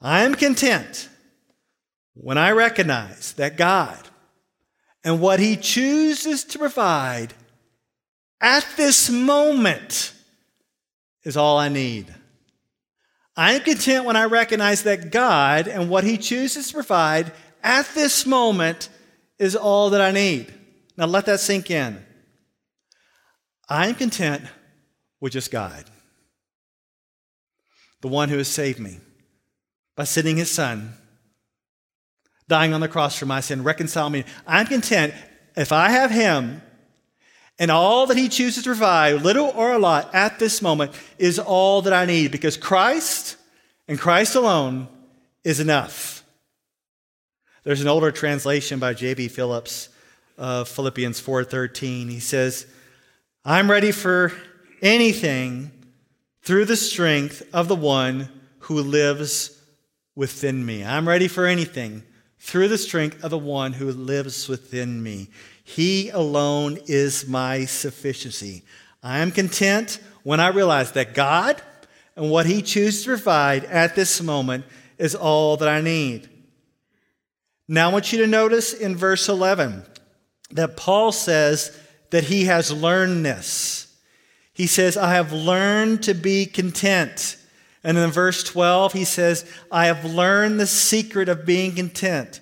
I 0.00 0.24
am 0.24 0.34
content 0.34 1.08
when 2.14 2.38
I 2.38 2.50
recognize 2.50 3.32
that 3.34 3.56
God 3.56 3.98
and 5.02 5.20
what 5.20 5.40
He 5.40 5.56
chooses 5.56 6.44
to 6.44 6.58
provide 6.58 7.34
at 8.40 8.66
this 8.76 9.10
moment 9.10 10.12
is 11.24 11.36
all 11.36 11.58
I 11.58 11.68
need. 11.68 12.14
I 13.36 13.54
am 13.54 13.62
content 13.62 14.04
when 14.04 14.16
I 14.16 14.24
recognize 14.24 14.84
that 14.84 15.10
God 15.10 15.66
and 15.66 15.90
what 15.90 16.04
He 16.04 16.16
chooses 16.18 16.68
to 16.68 16.74
provide 16.74 17.32
at 17.62 17.88
this 17.94 18.26
moment 18.26 18.88
is 19.38 19.56
all 19.56 19.90
that 19.90 20.00
I 20.00 20.12
need. 20.12 20.52
Now 20.96 21.06
let 21.06 21.26
that 21.26 21.40
sink 21.40 21.70
in. 21.70 22.04
I 23.68 23.88
am 23.88 23.94
content 23.94 24.44
with 25.20 25.32
just 25.32 25.50
God, 25.50 25.84
the 28.02 28.08
one 28.08 28.28
who 28.28 28.36
has 28.38 28.48
saved 28.48 28.78
me 28.78 29.00
by 29.96 30.04
sending 30.04 30.36
His 30.36 30.50
Son, 30.50 30.94
dying 32.48 32.72
on 32.72 32.80
the 32.80 32.88
cross 32.88 33.16
for 33.16 33.26
my 33.26 33.40
sin, 33.40 33.62
reconcile 33.62 34.10
me. 34.10 34.24
I'm 34.46 34.66
content 34.66 35.14
if 35.56 35.72
I 35.72 35.90
have 35.90 36.10
Him 36.10 36.62
and 37.58 37.70
all 37.70 38.06
that 38.06 38.16
He 38.16 38.28
chooses 38.28 38.64
to 38.64 38.70
provide, 38.70 39.22
little 39.22 39.52
or 39.54 39.72
a 39.72 39.78
lot, 39.78 40.14
at 40.14 40.38
this 40.38 40.60
moment, 40.60 40.92
is 41.18 41.38
all 41.38 41.82
that 41.82 41.92
I 41.92 42.04
need 42.04 42.32
because 42.32 42.56
Christ 42.56 43.36
and 43.86 43.98
Christ 43.98 44.34
alone 44.34 44.88
is 45.44 45.60
enough. 45.60 46.24
There's 47.62 47.80
an 47.80 47.88
older 47.88 48.10
translation 48.10 48.78
by 48.78 48.94
J.B. 48.94 49.28
Phillips 49.28 49.88
of 50.36 50.68
Philippians 50.68 51.20
4:13. 51.20 52.10
He 52.10 52.20
says, 52.20 52.66
"I'm 53.44 53.70
ready 53.70 53.92
for 53.92 54.32
anything 54.82 55.70
through 56.42 56.64
the 56.66 56.76
strength 56.76 57.42
of 57.52 57.68
the 57.68 57.76
one 57.76 58.28
who 58.60 58.82
lives 58.82 59.53
within 60.14 60.64
me. 60.64 60.84
I'm 60.84 61.08
ready 61.08 61.28
for 61.28 61.46
anything 61.46 62.02
through 62.38 62.68
the 62.68 62.78
strength 62.78 63.22
of 63.24 63.30
the 63.30 63.38
one 63.38 63.72
who 63.72 63.90
lives 63.90 64.48
within 64.48 65.02
me. 65.02 65.28
He 65.62 66.10
alone 66.10 66.78
is 66.86 67.26
my 67.26 67.64
sufficiency. 67.64 68.62
I 69.02 69.18
am 69.18 69.30
content 69.30 69.98
when 70.22 70.40
I 70.40 70.48
realize 70.48 70.92
that 70.92 71.14
God 71.14 71.60
and 72.16 72.30
what 72.30 72.46
He 72.46 72.62
chooses 72.62 73.02
to 73.04 73.10
provide 73.10 73.64
at 73.64 73.94
this 73.94 74.20
moment 74.20 74.64
is 74.98 75.14
all 75.14 75.56
that 75.56 75.68
I 75.68 75.80
need. 75.80 76.28
Now, 77.66 77.88
I 77.88 77.92
want 77.92 78.12
you 78.12 78.18
to 78.18 78.26
notice 78.26 78.74
in 78.74 78.94
verse 78.94 79.28
11 79.28 79.84
that 80.50 80.76
Paul 80.76 81.12
says 81.12 81.78
that 82.10 82.24
he 82.24 82.44
has 82.44 82.70
learned 82.70 83.24
this. 83.24 83.92
He 84.52 84.66
says, 84.66 84.96
I 84.96 85.14
have 85.14 85.32
learned 85.32 86.04
to 86.04 86.14
be 86.14 86.46
content. 86.46 87.36
And 87.84 87.98
in 87.98 88.10
verse 88.10 88.42
12, 88.42 88.94
he 88.94 89.04
says, 89.04 89.44
I 89.70 89.86
have 89.86 90.04
learned 90.06 90.58
the 90.58 90.66
secret 90.66 91.28
of 91.28 91.44
being 91.44 91.74
content. 91.74 92.40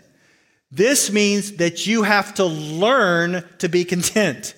This 0.70 1.10
means 1.10 1.52
that 1.54 1.86
you 1.86 2.04
have 2.04 2.32
to 2.34 2.44
learn 2.44 3.44
to 3.58 3.68
be 3.68 3.84
content. 3.84 4.54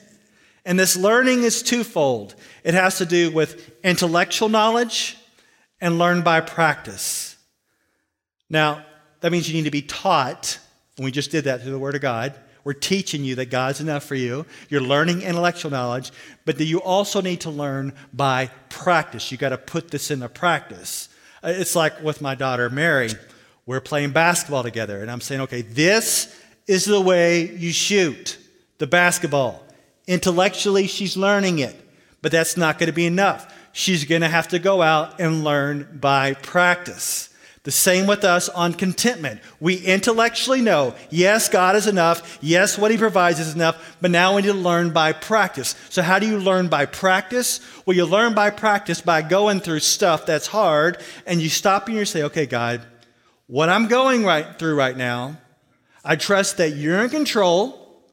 And 0.65 0.79
this 0.79 0.97
learning 0.97 1.43
is 1.43 1.63
twofold 1.63 2.35
it 2.63 2.75
has 2.75 2.99
to 2.99 3.07
do 3.07 3.31
with 3.31 3.71
intellectual 3.83 4.49
knowledge 4.49 5.17
and 5.81 5.99
learn 5.99 6.23
by 6.23 6.41
practice. 6.41 7.37
Now, 8.49 8.85
that 9.21 9.33
means 9.33 9.49
you 9.49 9.55
need 9.55 9.65
to 9.65 9.71
be 9.71 9.83
taught, 9.83 10.59
and 10.97 11.05
we 11.05 11.11
just 11.11 11.31
did 11.31 11.45
that 11.45 11.63
through 11.63 11.73
the 11.73 11.79
Word 11.79 11.95
of 11.95 12.01
God. 12.01 12.35
We're 12.65 12.73
teaching 12.73 13.25
you 13.25 13.35
that 13.37 13.51
God's 13.51 13.81
enough 13.81 14.05
for 14.05 14.15
you. 14.15 14.47
You're 14.71 14.81
learning 14.81 15.23
intellectual 15.23 15.71
knowledge, 15.71 16.11
but 16.47 16.59
that 16.59 16.65
you 16.65 16.81
also 16.81 17.21
need 17.21 17.43
to 17.43 17.51
learn 17.51 17.93
by 18.13 18.51
practice. 18.71 19.31
You 19.31 19.39
got 19.39 19.51
to 19.51 19.59
put 19.59 19.91
this 19.91 20.11
into 20.11 20.29
practice. 20.31 21.11
Uh, 21.43 21.49
it's 21.49 21.77
like 21.77 22.03
with 22.03 22.23
my 22.23 22.35
daughter 22.35 22.71
Mary. 22.71 23.11
We're 23.67 23.81
playing 23.81 24.13
basketball 24.13 24.63
together, 24.63 25.01
and 25.01 25.11
I'm 25.11 25.21
saying, 25.21 25.43
okay, 25.43 25.63
this 25.63 26.39
is 26.67 26.85
the 26.85 27.01
way 27.01 27.51
you 27.51 27.73
shoot 27.73 28.39
the 28.79 28.87
basketball. 28.87 29.63
Intellectually, 30.07 30.87
she's 30.87 31.17
learning 31.17 31.61
it, 31.61 31.75
but 32.21 32.33
that's 32.33 32.57
not 32.57 32.79
going 32.79 32.89
to 32.89 32.95
be 32.95 33.07
enough. 33.07 33.53
She's 33.73 34.05
going 34.05 34.21
to 34.21 34.29
have 34.29 34.49
to 34.49 34.59
go 34.59 34.83
out 34.83 35.21
and 35.21 35.45
learn 35.45 35.99
by 36.01 36.35
practice. 36.35 37.34
The 37.65 37.71
same 37.71 38.07
with 38.07 38.25
us 38.25 38.51
on 38.51 38.75
contentment. 38.75 39.41
We 39.59 39.77
intellectually 39.77 40.61
know, 40.61 40.95
yes, 41.09 41.49
God 41.49 41.77
is 41.77 41.87
enough. 41.87 42.39
Yes, 42.43 42.77
what 42.77 42.91
He 42.91 42.99
provides 42.99 43.41
is 43.41 43.55
enough, 43.55 43.97
but 44.03 44.11
now 44.11 44.37
we 44.37 44.43
need 44.43 44.49
to 44.49 44.55
learn 44.55 44.91
by 44.91 45.13
practice. 45.13 45.75
So, 45.89 46.03
how 46.03 46.19
do 46.19 46.27
you 46.27 46.39
learn 46.39 46.69
by 46.69 46.85
practice? 46.85 47.61
Well, 47.87 47.97
you 47.97 48.05
learn 48.05 48.35
by 48.35 48.51
practice 48.51 49.01
by 49.01 49.23
going 49.23 49.61
through 49.61 49.81
stuff 49.81 50.27
that's 50.27 50.47
hard, 50.47 50.99
and 51.27 51.41
you 51.41 51.49
stop 51.49 51.89
and 51.89 51.97
you 51.97 52.05
say, 52.05 52.25
okay, 52.25 52.45
God, 52.45 52.83
what 53.47 53.71
I'm 53.71 53.89
going 53.89 54.25
right 54.25 54.59
through 54.59 54.75
right 54.75 54.97
now, 54.97 55.39
I 56.05 56.17
trust 56.17 56.59
that 56.59 56.77
you're 56.77 57.03
in 57.03 57.09
control, 57.09 58.05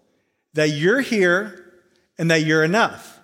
that 0.53 0.69
you're 0.69 1.01
here, 1.01 1.73
and 2.17 2.31
that 2.31 2.45
you're 2.45 2.63
enough. 2.63 3.19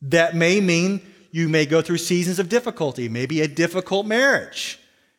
That 0.00 0.34
may 0.34 0.62
mean 0.62 1.02
you 1.30 1.50
may 1.50 1.66
go 1.66 1.82
through 1.82 1.98
seasons 1.98 2.38
of 2.38 2.48
difficulty, 2.48 3.10
maybe 3.10 3.42
a 3.42 3.48
difficult 3.48 4.06
marriage. 4.06 4.78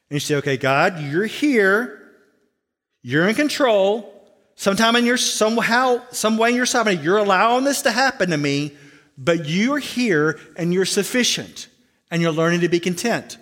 And 0.09 0.15
you 0.15 0.19
say, 0.19 0.35
okay, 0.35 0.57
God, 0.57 1.01
you're 1.01 1.25
here, 1.25 2.13
you're 3.03 3.27
in 3.27 3.35
control. 3.35 4.13
Sometime 4.55 4.95
in 4.95 5.05
your 5.05 5.17
somehow, 5.17 6.01
some 6.11 6.37
way 6.37 6.49
in 6.49 6.55
your 6.55 6.65
sovereignty, 6.65 7.03
you're 7.03 7.17
allowing 7.17 7.63
this 7.63 7.83
to 7.83 7.91
happen 7.91 8.31
to 8.31 8.37
me, 8.37 8.75
but 9.17 9.47
you're 9.47 9.77
here 9.77 10.39
and 10.55 10.73
you're 10.73 10.85
sufficient, 10.85 11.67
and 12.09 12.21
you're 12.21 12.31
learning 12.31 12.61
to 12.61 12.69
be 12.69 12.79
content. 12.79 13.37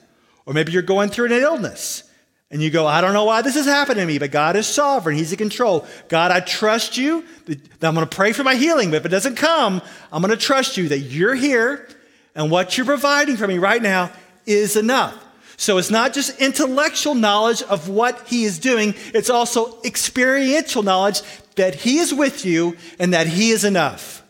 Or 0.45 0.53
maybe 0.53 0.71
you're 0.71 0.81
going 0.81 1.09
through 1.09 1.27
an 1.27 1.31
illness 1.31 2.03
and 2.51 2.61
you 2.61 2.69
go, 2.69 2.85
I 2.85 3.01
don't 3.01 3.13
know 3.13 3.23
why 3.23 3.41
this 3.41 3.55
is 3.55 3.65
happening 3.65 4.01
to 4.01 4.05
me, 4.05 4.19
but 4.19 4.31
God 4.31 4.55
is 4.55 4.67
sovereign. 4.67 5.15
He's 5.17 5.31
in 5.31 5.37
control. 5.37 5.87
God, 6.07 6.31
I 6.31 6.39
trust 6.39 6.97
you. 6.97 7.23
I'm 7.47 7.95
going 7.95 7.95
to 7.95 8.05
pray 8.05 8.31
for 8.31 8.43
my 8.43 8.55
healing, 8.55 8.91
but 8.91 8.97
if 8.97 9.05
it 9.05 9.09
doesn't 9.09 9.35
come, 9.35 9.81
I'm 10.11 10.21
going 10.21 10.31
to 10.31 10.37
trust 10.37 10.77
you 10.77 10.89
that 10.89 10.99
you're 10.99 11.33
here 11.33 11.87
and 12.35 12.51
what 12.51 12.77
you're 12.77 12.85
providing 12.85 13.37
for 13.37 13.47
me 13.47 13.57
right 13.57 13.81
now 13.81 14.11
is 14.45 14.75
enough. 14.75 15.17
So 15.57 15.77
it's 15.77 15.91
not 15.91 16.13
just 16.13 16.39
intellectual 16.41 17.15
knowledge 17.15 17.61
of 17.63 17.87
what 17.89 18.27
he 18.27 18.43
is 18.43 18.59
doing, 18.59 18.93
it's 19.13 19.29
also 19.29 19.81
experiential 19.83 20.83
knowledge 20.83 21.21
that 21.55 21.75
he 21.75 21.99
is 21.99 22.13
with 22.13 22.45
you 22.45 22.75
and 22.99 23.13
that 23.13 23.27
he 23.27 23.51
is 23.51 23.63
enough. 23.63 24.23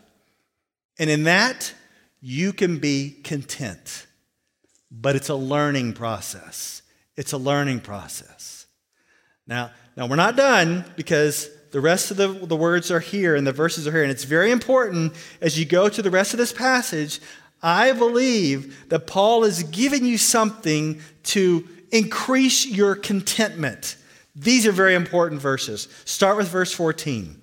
And 0.98 1.10
in 1.10 1.24
that, 1.24 1.74
you 2.20 2.52
can 2.52 2.78
be 2.78 3.10
content. 3.24 4.06
But 4.90 5.16
it's 5.16 5.28
a 5.28 5.34
learning 5.34 5.94
process. 5.94 6.82
It's 7.16 7.32
a 7.32 7.38
learning 7.38 7.80
process. 7.80 8.66
Now, 9.46 9.70
now 9.96 10.06
we're 10.06 10.16
not 10.16 10.36
done 10.36 10.84
because 10.96 11.48
the 11.72 11.80
rest 11.80 12.10
of 12.10 12.16
the, 12.16 12.28
the 12.28 12.56
words 12.56 12.90
are 12.90 13.00
here 13.00 13.34
and 13.34 13.46
the 13.46 13.52
verses 13.52 13.86
are 13.86 13.92
here. 13.92 14.02
And 14.02 14.10
it's 14.10 14.24
very 14.24 14.50
important 14.50 15.12
as 15.40 15.58
you 15.58 15.64
go 15.64 15.88
to 15.88 16.02
the 16.02 16.10
rest 16.10 16.32
of 16.32 16.38
this 16.38 16.52
passage. 16.52 17.20
I 17.66 17.90
believe 17.90 18.88
that 18.90 19.08
Paul 19.08 19.42
is 19.42 19.64
giving 19.64 20.04
you 20.04 20.18
something 20.18 21.00
to 21.24 21.66
increase 21.90 22.64
your 22.64 22.94
contentment. 22.94 23.96
These 24.36 24.68
are 24.68 24.72
very 24.72 24.94
important 24.94 25.40
verses. 25.40 25.88
Start 26.04 26.36
with 26.36 26.46
verse 26.46 26.72
14. 26.72 27.42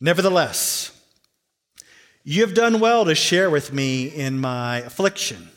Nevertheless, 0.00 1.00
you 2.24 2.44
have 2.44 2.54
done 2.54 2.80
well 2.80 3.04
to 3.04 3.14
share 3.14 3.50
with 3.50 3.72
me 3.72 4.08
in 4.08 4.40
my 4.40 4.78
affliction. 4.78 5.50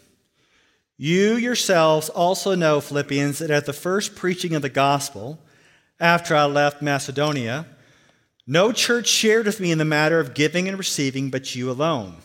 You 0.98 1.38
yourselves 1.38 2.10
also 2.10 2.54
know, 2.54 2.80
Philippians, 2.80 3.40
that 3.40 3.50
at 3.50 3.66
the 3.66 3.74
first 3.74 4.16
preaching 4.16 4.54
of 4.54 4.62
the 4.62 4.70
gospel, 4.70 5.40
after 6.00 6.36
I 6.36 6.46
left 6.46 6.80
Macedonia, 6.80 7.66
no 8.46 8.72
church 8.72 9.08
shared 9.08 9.48
with 9.48 9.60
me 9.60 9.72
in 9.72 9.80
the 9.80 9.84
matter 9.84 10.20
of 10.20 10.36
giving 10.36 10.68
and 10.68 10.78
receiving 10.78 11.32
but 11.32 11.56
you 11.56 11.72
alone. 11.72 12.18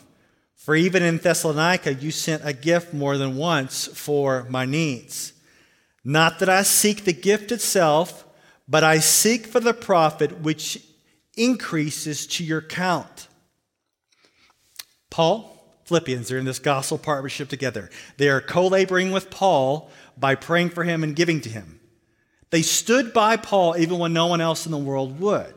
For 0.67 0.75
even 0.75 1.01
in 1.01 1.19
Thessalonica, 1.19 1.93
you 1.93 2.11
sent 2.11 2.41
a 2.43 2.51
gift 2.51 2.93
more 2.93 3.17
than 3.17 3.37
once 3.37 3.87
for 3.87 4.45
my 4.49 4.65
needs. 4.65 5.31
Not 6.03 6.39
that 6.39 6.49
I 6.49 6.63
seek 6.63 7.05
the 7.05 7.13
gift 7.13 7.53
itself, 7.53 8.25
but 8.67 8.83
I 8.83 8.99
seek 8.99 9.47
for 9.47 9.61
the 9.61 9.73
profit 9.73 10.41
which 10.41 10.83
increases 11.37 12.27
to 12.27 12.43
your 12.43 12.61
count. 12.61 13.29
Paul, 15.09 15.57
Philippians, 15.85 16.27
they're 16.27 16.37
in 16.37 16.43
this 16.43 16.59
gospel 16.59 16.97
partnership 16.97 17.47
together. 17.47 17.89
They 18.17 18.27
are 18.27 18.41
co 18.41 18.67
laboring 18.67 19.13
with 19.13 19.29
Paul 19.29 19.89
by 20.17 20.35
praying 20.35 20.71
for 20.71 20.83
him 20.83 21.01
and 21.01 21.15
giving 21.15 21.39
to 21.39 21.49
him. 21.49 21.79
They 22.49 22.61
stood 22.61 23.13
by 23.13 23.37
Paul 23.37 23.77
even 23.77 23.99
when 23.99 24.11
no 24.11 24.25
one 24.25 24.41
else 24.41 24.65
in 24.65 24.73
the 24.73 24.77
world 24.77 25.21
would 25.21 25.56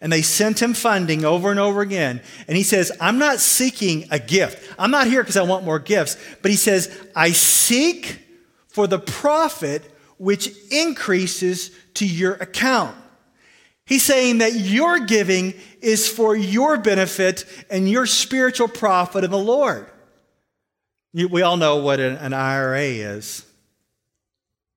and 0.00 0.12
they 0.12 0.22
sent 0.22 0.62
him 0.62 0.72
funding 0.72 1.24
over 1.24 1.50
and 1.50 1.60
over 1.60 1.82
again. 1.82 2.22
And 2.48 2.56
he 2.56 2.62
says, 2.62 2.90
I'm 3.00 3.18
not 3.18 3.38
seeking 3.38 4.06
a 4.10 4.18
gift. 4.18 4.74
I'm 4.78 4.90
not 4.90 5.06
here 5.06 5.22
because 5.22 5.36
I 5.36 5.42
want 5.42 5.64
more 5.64 5.78
gifts. 5.78 6.16
But 6.40 6.50
he 6.50 6.56
says, 6.56 6.96
I 7.14 7.32
seek 7.32 8.18
for 8.68 8.86
the 8.86 8.98
profit 8.98 9.82
which 10.16 10.50
increases 10.70 11.70
to 11.94 12.06
your 12.06 12.34
account. 12.34 12.96
He's 13.84 14.02
saying 14.02 14.38
that 14.38 14.54
your 14.54 15.00
giving 15.00 15.54
is 15.80 16.08
for 16.08 16.36
your 16.36 16.78
benefit 16.78 17.44
and 17.70 17.90
your 17.90 18.06
spiritual 18.06 18.68
profit 18.68 19.24
in 19.24 19.30
the 19.30 19.38
Lord. 19.38 19.90
we 21.12 21.42
all 21.42 21.56
know 21.56 21.76
what 21.76 21.98
an, 21.98 22.16
an 22.16 22.32
IRA 22.32 22.82
is, 22.82 23.44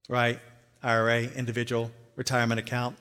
right? 0.10 0.40
IRA, 0.82 1.22
individual 1.24 1.92
retirement 2.16 2.60
account. 2.60 2.98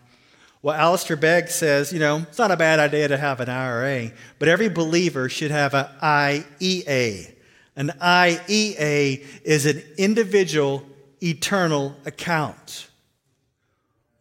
Well, 0.62 0.76
Alistair 0.76 1.16
Begg 1.16 1.48
says, 1.48 1.92
you 1.92 1.98
know, 1.98 2.18
it's 2.18 2.38
not 2.38 2.52
a 2.52 2.56
bad 2.56 2.78
idea 2.78 3.08
to 3.08 3.16
have 3.18 3.40
an 3.40 3.48
IRA, 3.48 4.12
but 4.38 4.46
every 4.46 4.68
believer 4.68 5.28
should 5.28 5.50
have 5.50 5.74
an 5.74 5.86
IEA. 6.00 7.34
An 7.74 7.88
IEA 8.00 9.24
is 9.42 9.66
an 9.66 9.82
individual 9.98 10.86
eternal 11.20 11.96
account 12.06 12.88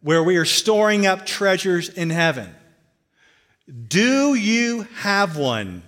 where 0.00 0.22
we 0.22 0.36
are 0.36 0.44
storing 0.44 1.06
up 1.06 1.24
treasures 1.24 1.88
in 1.88 2.10
heaven. 2.10 2.52
Do 3.88 4.34
you 4.34 4.88
have 4.96 5.36
one? 5.36 5.84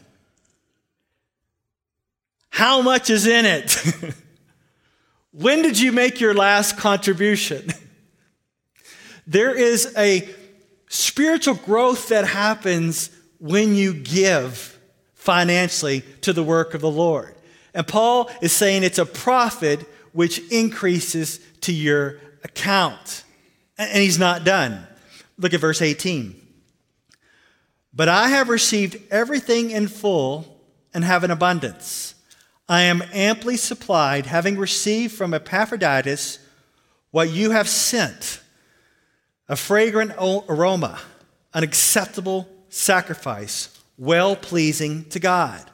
How 2.50 2.80
much 2.80 3.10
is 3.10 3.26
in 3.26 3.44
it? 3.44 3.76
when 5.32 5.62
did 5.62 5.80
you 5.80 5.90
make 5.90 6.20
your 6.20 6.32
last 6.32 6.76
contribution? 6.76 7.70
there 9.26 9.52
is 9.52 9.92
a 9.98 10.28
spiritual 10.94 11.54
growth 11.54 12.08
that 12.08 12.26
happens 12.26 13.10
when 13.40 13.74
you 13.74 13.92
give 13.92 14.78
financially 15.14 16.02
to 16.20 16.32
the 16.32 16.42
work 16.42 16.74
of 16.74 16.80
the 16.80 16.90
Lord. 16.90 17.34
And 17.74 17.86
Paul 17.86 18.30
is 18.40 18.52
saying 18.52 18.84
it's 18.84 18.98
a 18.98 19.06
profit 19.06 19.80
which 20.12 20.38
increases 20.52 21.40
to 21.62 21.72
your 21.72 22.20
account. 22.44 23.24
And 23.76 24.02
he's 24.02 24.18
not 24.18 24.44
done. 24.44 24.86
Look 25.36 25.52
at 25.52 25.60
verse 25.60 25.82
18. 25.82 26.40
But 27.92 28.08
I 28.08 28.28
have 28.28 28.48
received 28.48 28.96
everything 29.10 29.70
in 29.70 29.88
full 29.88 30.60
and 30.92 31.02
have 31.04 31.24
an 31.24 31.32
abundance. 31.32 32.14
I 32.68 32.82
am 32.82 33.02
amply 33.12 33.56
supplied, 33.56 34.26
having 34.26 34.56
received 34.56 35.14
from 35.14 35.34
Epaphroditus 35.34 36.38
what 37.10 37.30
you 37.30 37.50
have 37.50 37.68
sent 37.68 38.33
a 39.48 39.56
fragrant 39.56 40.12
aroma, 40.48 41.00
an 41.52 41.62
acceptable 41.62 42.48
sacrifice, 42.68 43.78
well 43.98 44.36
pleasing 44.36 45.04
to 45.06 45.20
God. 45.20 45.70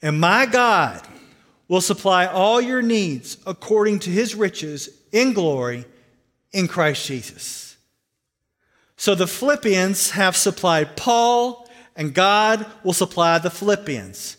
And 0.00 0.18
my 0.18 0.46
God 0.46 1.06
will 1.68 1.80
supply 1.80 2.26
all 2.26 2.60
your 2.60 2.82
needs 2.82 3.38
according 3.46 4.00
to 4.00 4.10
his 4.10 4.34
riches 4.34 4.88
in 5.12 5.32
glory 5.32 5.84
in 6.52 6.68
Christ 6.68 7.06
Jesus. 7.06 7.76
So 8.96 9.14
the 9.14 9.26
Philippians 9.26 10.10
have 10.10 10.36
supplied 10.36 10.96
Paul, 10.96 11.68
and 11.96 12.14
God 12.14 12.66
will 12.84 12.92
supply 12.92 13.38
the 13.38 13.50
Philippians. 13.50 14.36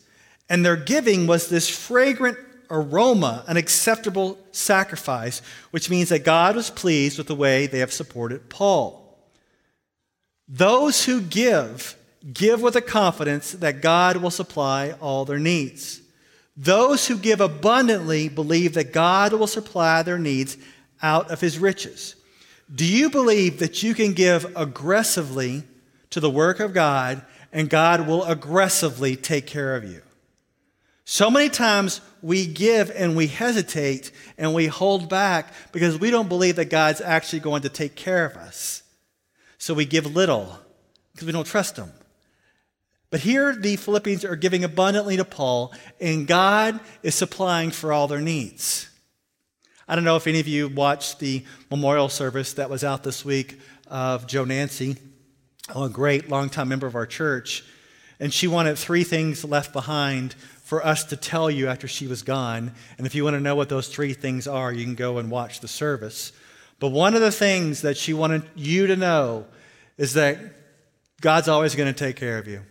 And 0.49 0.65
their 0.65 0.75
giving 0.75 1.27
was 1.27 1.49
this 1.49 1.69
fragrant 1.69 2.37
aroma, 2.69 3.43
an 3.47 3.57
acceptable 3.57 4.37
sacrifice, 4.51 5.41
which 5.71 5.89
means 5.89 6.09
that 6.09 6.23
God 6.23 6.55
was 6.55 6.69
pleased 6.69 7.17
with 7.17 7.27
the 7.27 7.35
way 7.35 7.67
they 7.67 7.79
have 7.79 7.93
supported 7.93 8.49
Paul. 8.49 9.17
Those 10.47 11.05
who 11.05 11.21
give, 11.21 11.97
give 12.31 12.61
with 12.61 12.75
a 12.75 12.81
confidence 12.81 13.51
that 13.53 13.81
God 13.81 14.17
will 14.17 14.31
supply 14.31 14.91
all 15.01 15.25
their 15.25 15.39
needs. 15.39 16.01
Those 16.55 17.07
who 17.07 17.17
give 17.17 17.41
abundantly 17.41 18.29
believe 18.29 18.73
that 18.75 18.93
God 18.93 19.33
will 19.33 19.47
supply 19.47 20.03
their 20.03 20.19
needs 20.19 20.57
out 21.01 21.31
of 21.31 21.41
his 21.41 21.57
riches. 21.57 22.15
Do 22.73 22.85
you 22.85 23.09
believe 23.09 23.59
that 23.59 23.83
you 23.83 23.93
can 23.93 24.13
give 24.13 24.51
aggressively 24.55 25.63
to 26.11 26.19
the 26.19 26.29
work 26.29 26.59
of 26.59 26.73
God 26.73 27.23
and 27.51 27.69
God 27.69 28.07
will 28.07 28.23
aggressively 28.23 29.15
take 29.15 29.47
care 29.47 29.75
of 29.75 29.83
you? 29.83 30.01
So 31.05 31.29
many 31.29 31.49
times 31.49 32.01
we 32.23 32.47
give 32.47 32.89
and 32.89 33.15
we 33.15 33.27
hesitate 33.27 34.11
and 34.37 34.53
we 34.53 34.67
hold 34.67 35.09
back 35.09 35.53
because 35.71 35.99
we 35.99 36.09
don't 36.09 36.29
believe 36.29 36.55
that 36.55 36.69
God's 36.69 37.01
actually 37.01 37.41
going 37.41 37.61
to 37.63 37.69
take 37.69 37.95
care 37.95 38.25
of 38.25 38.37
us. 38.37 38.81
So 39.57 39.73
we 39.73 39.85
give 39.85 40.15
little 40.15 40.57
because 41.11 41.27
we 41.27 41.33
don't 41.33 41.45
trust 41.45 41.77
Him. 41.77 41.91
But 43.11 43.19
here 43.19 43.55
the 43.55 43.75
Philippians 43.75 44.25
are 44.25 44.35
giving 44.35 44.63
abundantly 44.63 45.17
to 45.17 45.25
Paul, 45.25 45.71
and 46.01 46.25
God 46.25 46.79
is 47.03 47.13
supplying 47.13 47.69
for 47.69 47.93
all 47.93 48.07
their 48.07 48.21
needs. 48.21 48.89
I 49.87 49.95
don't 49.95 50.05
know 50.05 50.15
if 50.15 50.25
any 50.25 50.39
of 50.39 50.47
you 50.47 50.69
watched 50.69 51.19
the 51.19 51.43
memorial 51.69 52.09
service 52.09 52.53
that 52.53 52.69
was 52.69 52.83
out 52.83 53.03
this 53.03 53.23
week 53.23 53.59
of 53.87 54.25
Joe 54.25 54.45
Nancy, 54.45 54.95
a 55.75 55.89
great 55.89 56.29
longtime 56.29 56.69
member 56.69 56.87
of 56.87 56.95
our 56.95 57.05
church. 57.05 57.63
And 58.19 58.33
she 58.33 58.47
wanted 58.47 58.77
three 58.77 59.03
things 59.03 59.43
left 59.43 59.73
behind 59.73 60.35
for 60.73 60.83
us 60.83 61.03
to 61.03 61.15
tell 61.15 61.51
you 61.51 61.67
after 61.67 61.87
she 61.87 62.07
was 62.07 62.23
gone. 62.23 62.71
And 62.97 63.05
if 63.05 63.13
you 63.13 63.23
want 63.23 63.35
to 63.35 63.39
know 63.39 63.53
what 63.53 63.69
those 63.69 63.89
three 63.89 64.13
things 64.15 64.47
are, 64.47 64.73
you 64.73 64.83
can 64.83 64.95
go 64.95 65.19
and 65.19 65.29
watch 65.29 65.59
the 65.59 65.67
service. 65.67 66.31
But 66.79 66.89
one 66.89 67.13
of 67.13 67.21
the 67.21 67.31
things 67.31 67.83
that 67.83 67.95
she 67.95 68.11
wanted 68.11 68.41
you 68.55 68.87
to 68.87 68.95
know 68.95 69.45
is 69.99 70.15
that 70.15 70.39
God's 71.21 71.47
always 71.47 71.75
going 71.75 71.93
to 71.93 71.97
take 71.97 72.15
care 72.15 72.39
of 72.39 72.47
you, 72.47 72.63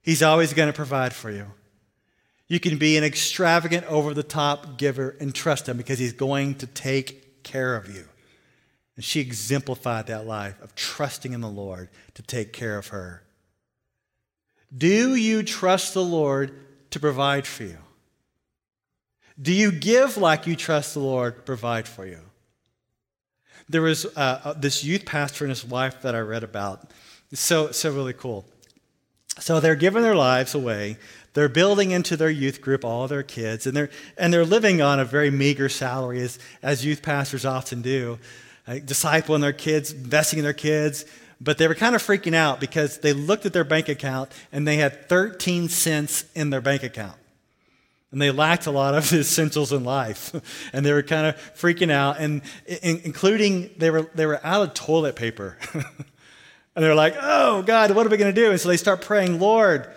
He's 0.00 0.22
always 0.22 0.54
going 0.54 0.68
to 0.68 0.72
provide 0.72 1.12
for 1.12 1.30
you. 1.30 1.44
You 2.46 2.58
can 2.60 2.78
be 2.78 2.96
an 2.96 3.04
extravagant, 3.04 3.84
over 3.88 4.14
the 4.14 4.22
top 4.22 4.78
giver 4.78 5.14
and 5.20 5.34
trust 5.34 5.68
Him 5.68 5.76
because 5.76 5.98
He's 5.98 6.14
going 6.14 6.54
to 6.54 6.66
take 6.66 7.42
care 7.42 7.76
of 7.76 7.94
you. 7.94 8.06
And 8.96 9.04
she 9.04 9.20
exemplified 9.20 10.06
that 10.06 10.26
life 10.26 10.58
of 10.62 10.74
trusting 10.74 11.34
in 11.34 11.42
the 11.42 11.50
Lord 11.50 11.90
to 12.14 12.22
take 12.22 12.54
care 12.54 12.78
of 12.78 12.86
her. 12.86 13.22
Do 14.74 15.14
you 15.14 15.42
trust 15.42 15.92
the 15.92 16.02
Lord 16.02 16.64
to 16.90 17.00
provide 17.00 17.46
for 17.46 17.64
you? 17.64 17.78
Do 19.40 19.52
you 19.52 19.70
give 19.70 20.16
like 20.16 20.46
you 20.46 20.56
trust 20.56 20.94
the 20.94 21.00
Lord 21.00 21.36
to 21.36 21.42
provide 21.42 21.86
for 21.86 22.06
you? 22.06 22.20
There 23.68 23.82
was 23.82 24.06
uh, 24.06 24.40
uh, 24.44 24.52
this 24.54 24.82
youth 24.82 25.04
pastor 25.04 25.44
and 25.44 25.50
his 25.50 25.64
wife 25.64 26.02
that 26.02 26.14
I 26.14 26.20
read 26.20 26.42
about. 26.42 26.90
So, 27.32 27.70
so 27.70 27.92
really 27.92 28.14
cool. 28.14 28.46
So 29.38 29.60
they're 29.60 29.76
giving 29.76 30.02
their 30.02 30.16
lives 30.16 30.54
away. 30.54 30.96
they're 31.34 31.48
building 31.48 31.92
into 31.92 32.16
their 32.16 32.30
youth 32.30 32.60
group 32.60 32.84
all 32.84 33.06
their 33.06 33.22
kids, 33.22 33.66
and 33.66 33.76
they're, 33.76 33.90
and 34.16 34.32
they're 34.32 34.44
living 34.44 34.82
on 34.82 34.98
a 34.98 35.04
very 35.04 35.30
meager 35.30 35.68
salary, 35.68 36.20
as, 36.20 36.38
as 36.62 36.84
youth 36.84 37.00
pastors 37.00 37.44
often 37.44 37.80
do, 37.80 38.18
uh, 38.66 38.72
discipling 38.72 39.40
their 39.40 39.52
kids, 39.52 39.92
investing 39.92 40.40
in 40.40 40.44
their 40.44 40.52
kids. 40.52 41.04
But 41.40 41.58
they 41.58 41.68
were 41.68 41.74
kind 41.74 41.94
of 41.94 42.02
freaking 42.02 42.34
out 42.34 42.58
because 42.58 42.98
they 42.98 43.12
looked 43.12 43.46
at 43.46 43.52
their 43.52 43.64
bank 43.64 43.88
account 43.88 44.32
and 44.50 44.66
they 44.66 44.76
had 44.76 45.08
13 45.08 45.68
cents 45.68 46.24
in 46.34 46.50
their 46.50 46.60
bank 46.60 46.82
account. 46.82 47.16
And 48.10 48.20
they 48.22 48.30
lacked 48.30 48.66
a 48.66 48.70
lot 48.70 48.94
of 48.94 49.12
essentials 49.12 49.72
in 49.72 49.84
life. 49.84 50.34
And 50.72 50.84
they 50.84 50.92
were 50.92 51.02
kind 51.02 51.26
of 51.26 51.36
freaking 51.54 51.90
out, 51.90 52.18
and 52.18 52.42
including 52.82 53.70
they 53.78 53.90
were, 53.90 54.10
they 54.14 54.26
were 54.26 54.40
out 54.44 54.62
of 54.62 54.74
toilet 54.74 55.16
paper. 55.16 55.56
and 55.72 55.84
they're 56.74 56.94
like, 56.94 57.16
oh, 57.20 57.62
God, 57.62 57.90
what 57.92 58.06
are 58.06 58.10
we 58.10 58.16
going 58.16 58.34
to 58.34 58.40
do? 58.40 58.50
And 58.50 58.60
so 58.60 58.68
they 58.68 58.76
start 58.76 59.00
praying, 59.00 59.38
Lord, 59.40 59.88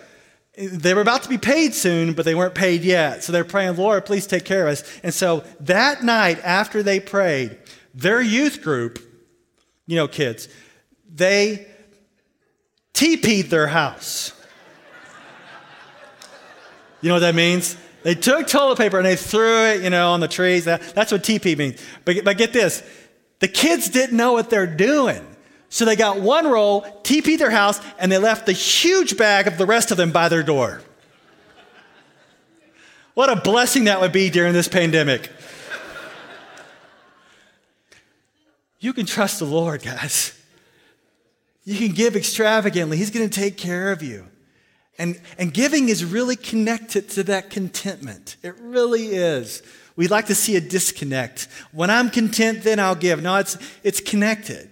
they 0.58 0.94
were 0.94 1.02
about 1.02 1.24
to 1.24 1.30
be 1.30 1.38
paid 1.38 1.74
soon, 1.74 2.14
but 2.14 2.26
they 2.26 2.36
weren't 2.36 2.56
paid 2.56 2.84
yet. 2.84 3.24
So 3.24 3.32
they're 3.32 3.44
praying, 3.44 3.76
Lord, 3.78 4.06
please 4.06 4.28
take 4.28 4.46
care 4.46 4.68
of 4.68 4.74
us. 4.74 5.00
And 5.04 5.14
so 5.14 5.44
that 5.62 6.04
night 6.04 6.40
after 6.44 6.84
they 6.84 7.00
prayed, 7.00 7.58
their 7.94 8.22
youth 8.22 8.62
group, 8.62 9.00
you 9.88 9.96
know, 9.96 10.08
kids, 10.08 10.48
they 11.14 11.68
TP'd 12.94 13.50
their 13.50 13.68
house. 13.68 14.34
You 17.02 17.10
know 17.10 17.16
what 17.16 17.22
that 17.22 17.36
means? 17.36 17.76
They 18.04 18.16
took 18.16 18.48
toilet 18.48 18.78
paper 18.78 18.98
and 18.98 19.06
they 19.06 19.16
threw 19.16 19.66
it, 19.66 19.82
you 19.82 19.90
know, 19.90 20.12
on 20.12 20.20
the 20.20 20.28
trees. 20.28 20.66
That, 20.66 20.82
that's 20.96 21.12
what 21.12 21.24
TP 21.24 21.58
means. 21.58 21.82
But, 22.06 22.24
but 22.24 22.38
get 22.38 22.54
this 22.54 22.84
the 23.40 23.48
kids 23.48 23.90
didn't 23.90 24.16
know 24.16 24.34
what 24.34 24.50
they're 24.50 24.68
doing. 24.68 25.28
So 25.70 25.86
they 25.86 25.96
got 25.96 26.20
one 26.20 26.48
roll, 26.48 26.82
TP'd 27.04 27.40
their 27.40 27.50
house, 27.50 27.80
and 27.98 28.12
they 28.12 28.18
left 28.18 28.46
the 28.46 28.52
huge 28.52 29.18
bag 29.18 29.48
of 29.48 29.58
the 29.58 29.66
rest 29.66 29.90
of 29.90 29.98
them 29.98 30.12
by 30.12 30.30
their 30.30 30.44
door. 30.44 30.82
What 33.14 33.30
a 33.30 33.42
blessing 33.42 33.86
that 33.86 34.00
would 34.00 34.12
be 34.12 34.30
during 34.30 34.54
this 34.54 34.68
pandemic. 34.68 35.32
You 38.80 38.94
can 38.94 39.06
trust 39.06 39.40
the 39.40 39.46
Lord, 39.46 39.82
guys. 39.82 40.41
You 41.64 41.78
can 41.78 41.96
give 41.96 42.16
extravagantly, 42.16 42.98
He's 42.98 43.12
going 43.12 43.30
to 43.30 43.40
take 43.40 43.58
care 43.58 43.92
of 43.92 44.02
you. 44.02 44.28
And, 44.98 45.20
and 45.38 45.54
giving 45.54 45.90
is 45.90 46.06
really 46.06 46.36
connected 46.36 47.10
to 47.12 47.24
that 47.24 47.50
contentment. 47.50 48.36
It 48.44 48.56
really 48.60 49.08
is. 49.08 49.64
We 49.96 50.08
like 50.08 50.28
to 50.28 50.36
see 50.36 50.56
a 50.56 50.62
disconnect. 50.62 51.48
When 51.72 51.90
I'm 51.90 52.10
content, 52.10 52.64
then 52.64 52.80
I'll 52.80 52.96
give. 52.96 53.22
No, 53.22 53.38
it's, 53.38 53.58
it's 53.84 54.00
connected. 54.00 54.70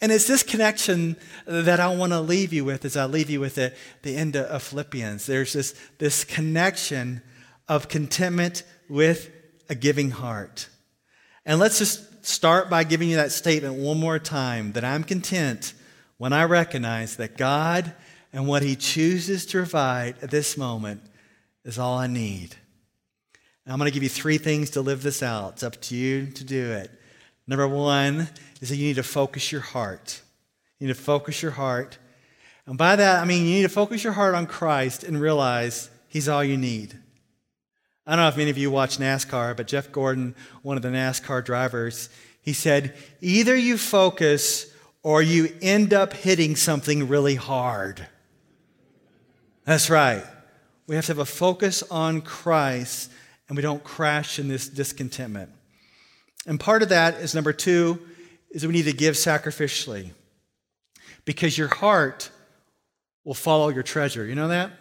And 0.00 0.12
it's 0.12 0.26
this 0.26 0.42
connection 0.42 1.16
that 1.46 1.80
I 1.80 1.94
want 1.94 2.12
to 2.12 2.20
leave 2.20 2.52
you 2.52 2.64
with 2.64 2.84
as 2.84 2.96
I 2.96 3.06
leave 3.06 3.30
you 3.30 3.40
with 3.40 3.58
it, 3.58 3.76
the 4.02 4.16
end 4.16 4.36
of 4.36 4.62
Philippians. 4.62 5.26
There's 5.26 5.52
this, 5.52 5.74
this 5.98 6.24
connection 6.24 7.22
of 7.68 7.88
contentment 7.88 8.62
with 8.88 9.30
a 9.68 9.74
giving 9.74 10.10
heart. 10.10 10.68
And 11.44 11.58
let's 11.58 11.78
just 11.78 12.24
start 12.24 12.68
by 12.68 12.84
giving 12.84 13.08
you 13.08 13.16
that 13.16 13.32
statement 13.32 13.74
one 13.74 13.98
more 13.98 14.18
time 14.18 14.72
that 14.72 14.84
I'm 14.84 15.04
content 15.04 15.72
when 16.18 16.32
I 16.32 16.44
recognize 16.44 17.16
that 17.16 17.36
God 17.36 17.92
and 18.32 18.46
what 18.46 18.62
He 18.62 18.76
chooses 18.76 19.46
to 19.46 19.58
provide 19.58 20.16
at 20.22 20.30
this 20.30 20.56
moment 20.56 21.02
is 21.64 21.78
all 21.78 21.98
I 21.98 22.06
need. 22.06 22.56
And 23.64 23.72
I'm 23.72 23.78
going 23.78 23.90
to 23.90 23.94
give 23.94 24.02
you 24.02 24.08
three 24.08 24.38
things 24.38 24.70
to 24.70 24.80
live 24.80 25.02
this 25.02 25.22
out. 25.22 25.54
It's 25.54 25.62
up 25.62 25.80
to 25.82 25.96
you 25.96 26.26
to 26.26 26.44
do 26.44 26.72
it. 26.72 26.90
Number 27.46 27.66
one 27.66 28.28
is 28.60 28.68
that 28.68 28.76
you 28.76 28.86
need 28.86 28.96
to 28.96 29.02
focus 29.02 29.50
your 29.52 29.60
heart. 29.60 30.20
You 30.78 30.86
need 30.86 30.94
to 30.94 31.00
focus 31.00 31.42
your 31.42 31.52
heart. 31.52 31.98
And 32.66 32.76
by 32.76 32.96
that, 32.96 33.22
I 33.22 33.24
mean 33.24 33.44
you 33.46 33.54
need 33.54 33.62
to 33.62 33.68
focus 33.68 34.04
your 34.04 34.12
heart 34.12 34.34
on 34.34 34.46
Christ 34.46 35.04
and 35.04 35.20
realize 35.20 35.90
He's 36.08 36.28
all 36.28 36.42
you 36.42 36.56
need. 36.56 36.96
I 38.06 38.12
don't 38.12 38.20
know 38.20 38.28
if 38.28 38.36
many 38.36 38.50
of 38.50 38.58
you 38.58 38.70
watch 38.70 38.98
NASCAR, 38.98 39.56
but 39.56 39.66
Jeff 39.66 39.90
Gordon, 39.90 40.36
one 40.62 40.76
of 40.76 40.82
the 40.82 40.90
NASCAR 40.90 41.44
drivers, 41.44 42.08
he 42.40 42.52
said, 42.52 42.94
either 43.20 43.56
you 43.56 43.76
focus 43.76 44.72
or 45.06 45.22
you 45.22 45.48
end 45.62 45.94
up 45.94 46.12
hitting 46.12 46.56
something 46.56 47.06
really 47.06 47.36
hard. 47.36 48.04
That's 49.64 49.88
right. 49.88 50.24
We 50.88 50.96
have 50.96 51.06
to 51.06 51.10
have 51.12 51.20
a 51.20 51.24
focus 51.24 51.84
on 51.92 52.22
Christ 52.22 53.12
and 53.48 53.54
we 53.54 53.62
don't 53.62 53.84
crash 53.84 54.40
in 54.40 54.48
this 54.48 54.68
discontentment. 54.68 55.52
And 56.44 56.58
part 56.58 56.82
of 56.82 56.88
that 56.88 57.20
is 57.20 57.36
number 57.36 57.52
two, 57.52 58.00
is 58.50 58.62
that 58.62 58.68
we 58.68 58.74
need 58.74 58.86
to 58.86 58.92
give 58.92 59.14
sacrificially. 59.14 60.10
Because 61.24 61.56
your 61.56 61.68
heart 61.68 62.30
will 63.24 63.34
follow 63.34 63.68
your 63.68 63.84
treasure. 63.84 64.26
You 64.26 64.34
know 64.34 64.48
that? 64.48 64.72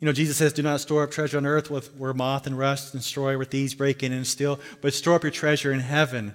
You 0.00 0.04
know, 0.04 0.12
Jesus 0.12 0.36
says, 0.36 0.52
Do 0.52 0.62
not 0.62 0.80
store 0.80 1.02
up 1.02 1.10
treasure 1.10 1.38
on 1.38 1.46
earth 1.46 1.70
where 1.96 2.12
moth 2.12 2.46
and 2.46 2.58
rust 2.58 2.92
destroy, 2.92 3.38
where 3.38 3.46
thieves 3.46 3.72
break 3.72 4.02
in 4.02 4.12
and 4.12 4.26
steal, 4.26 4.60
but 4.82 4.92
store 4.92 5.14
up 5.14 5.22
your 5.22 5.30
treasure 5.30 5.72
in 5.72 5.80
heaven, 5.80 6.34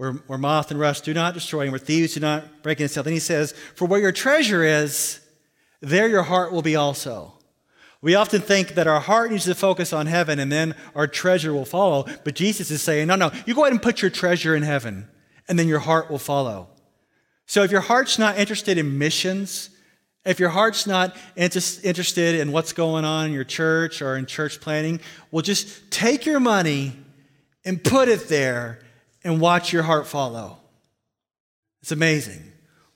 where, 0.00 0.12
where 0.12 0.38
moth 0.38 0.70
and 0.70 0.80
rust 0.80 1.04
do 1.04 1.12
not 1.12 1.34
destroy, 1.34 1.60
and 1.60 1.72
where 1.72 1.78
thieves 1.78 2.14
do 2.14 2.20
not 2.20 2.62
break 2.62 2.78
in 2.78 2.84
and 2.84 2.90
steal. 2.90 3.02
Then 3.02 3.12
he 3.12 3.18
says, 3.18 3.52
For 3.74 3.84
where 3.84 4.00
your 4.00 4.12
treasure 4.12 4.64
is, 4.64 5.20
there 5.82 6.08
your 6.08 6.22
heart 6.22 6.52
will 6.52 6.62
be 6.62 6.74
also. 6.74 7.34
We 8.00 8.14
often 8.14 8.40
think 8.40 8.76
that 8.76 8.86
our 8.86 9.00
heart 9.00 9.30
needs 9.30 9.44
to 9.44 9.54
focus 9.54 9.92
on 9.92 10.06
heaven 10.06 10.38
and 10.38 10.50
then 10.50 10.74
our 10.94 11.06
treasure 11.06 11.52
will 11.52 11.66
follow. 11.66 12.06
But 12.24 12.34
Jesus 12.34 12.70
is 12.70 12.80
saying, 12.80 13.08
no, 13.08 13.16
no, 13.16 13.30
you 13.44 13.54
go 13.54 13.64
ahead 13.64 13.74
and 13.74 13.82
put 13.82 14.00
your 14.00 14.10
treasure 14.10 14.56
in 14.56 14.62
heaven 14.62 15.06
and 15.48 15.58
then 15.58 15.68
your 15.68 15.80
heart 15.80 16.10
will 16.10 16.18
follow. 16.18 16.68
So 17.44 17.62
if 17.62 17.70
your 17.70 17.82
heart's 17.82 18.18
not 18.18 18.38
interested 18.38 18.78
in 18.78 18.96
missions, 18.96 19.68
if 20.24 20.40
your 20.40 20.48
heart's 20.48 20.86
not 20.86 21.14
interested 21.36 22.36
in 22.36 22.52
what's 22.52 22.72
going 22.72 23.04
on 23.04 23.26
in 23.26 23.32
your 23.34 23.44
church 23.44 24.00
or 24.00 24.16
in 24.16 24.24
church 24.24 24.62
planning, 24.62 25.00
well, 25.30 25.42
just 25.42 25.90
take 25.90 26.24
your 26.24 26.40
money 26.40 26.94
and 27.66 27.84
put 27.84 28.08
it 28.08 28.28
there 28.28 28.78
and 29.24 29.40
watch 29.40 29.72
your 29.72 29.82
heart 29.82 30.06
follow. 30.06 30.58
It's 31.82 31.92
amazing. 31.92 32.42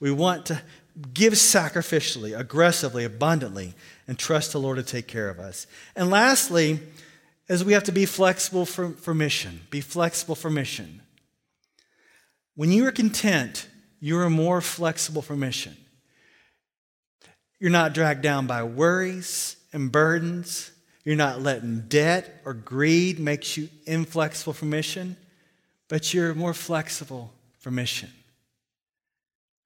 We 0.00 0.10
want 0.10 0.46
to 0.46 0.60
give 1.12 1.32
sacrificially, 1.34 2.38
aggressively, 2.38 3.04
abundantly, 3.04 3.74
and 4.06 4.18
trust 4.18 4.52
the 4.52 4.60
Lord 4.60 4.76
to 4.76 4.82
take 4.82 5.06
care 5.06 5.28
of 5.28 5.40
us. 5.40 5.66
And 5.96 6.10
lastly, 6.10 6.80
is 7.48 7.64
we 7.64 7.72
have 7.72 7.84
to 7.84 7.92
be 7.92 8.06
flexible 8.06 8.64
for, 8.64 8.90
for 8.90 9.14
mission. 9.14 9.60
Be 9.70 9.80
flexible 9.80 10.34
for 10.34 10.50
mission. 10.50 11.02
When 12.54 12.70
you 12.70 12.87
are 12.87 12.92
content, 12.92 13.68
you 14.00 14.18
are 14.18 14.30
more 14.30 14.60
flexible 14.60 15.22
for 15.22 15.37
mission. 15.37 15.76
You're 17.58 17.70
not 17.70 17.94
dragged 17.94 18.22
down 18.22 18.46
by 18.46 18.62
worries 18.62 19.56
and 19.72 19.90
burdens. 19.90 20.70
You're 21.04 21.16
not 21.16 21.42
letting 21.42 21.80
debt 21.88 22.42
or 22.44 22.54
greed 22.54 23.18
makes 23.18 23.56
you 23.56 23.68
inflexible 23.87 24.52
for 24.52 24.64
mission, 24.64 25.16
but 25.88 26.14
you're 26.14 26.34
more 26.34 26.54
flexible 26.54 27.32
for 27.58 27.70
mission. 27.70 28.10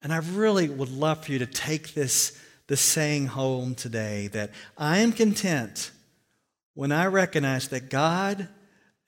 And 0.03 0.13
I 0.13 0.19
really 0.19 0.69
would 0.69 0.91
love 0.91 1.25
for 1.25 1.33
you 1.33 1.39
to 1.41 1.47
take 1.47 1.95
this, 1.95 2.39
this 2.67 2.81
saying 2.81 3.27
home 3.27 3.75
today 3.75 4.29
that 4.29 4.51
I 4.77 4.99
am 4.99 5.13
content 5.13 5.91
when 6.75 6.93
I 6.93 7.07
recognize 7.07 7.69
that 7.69 7.91
God 7.91 8.49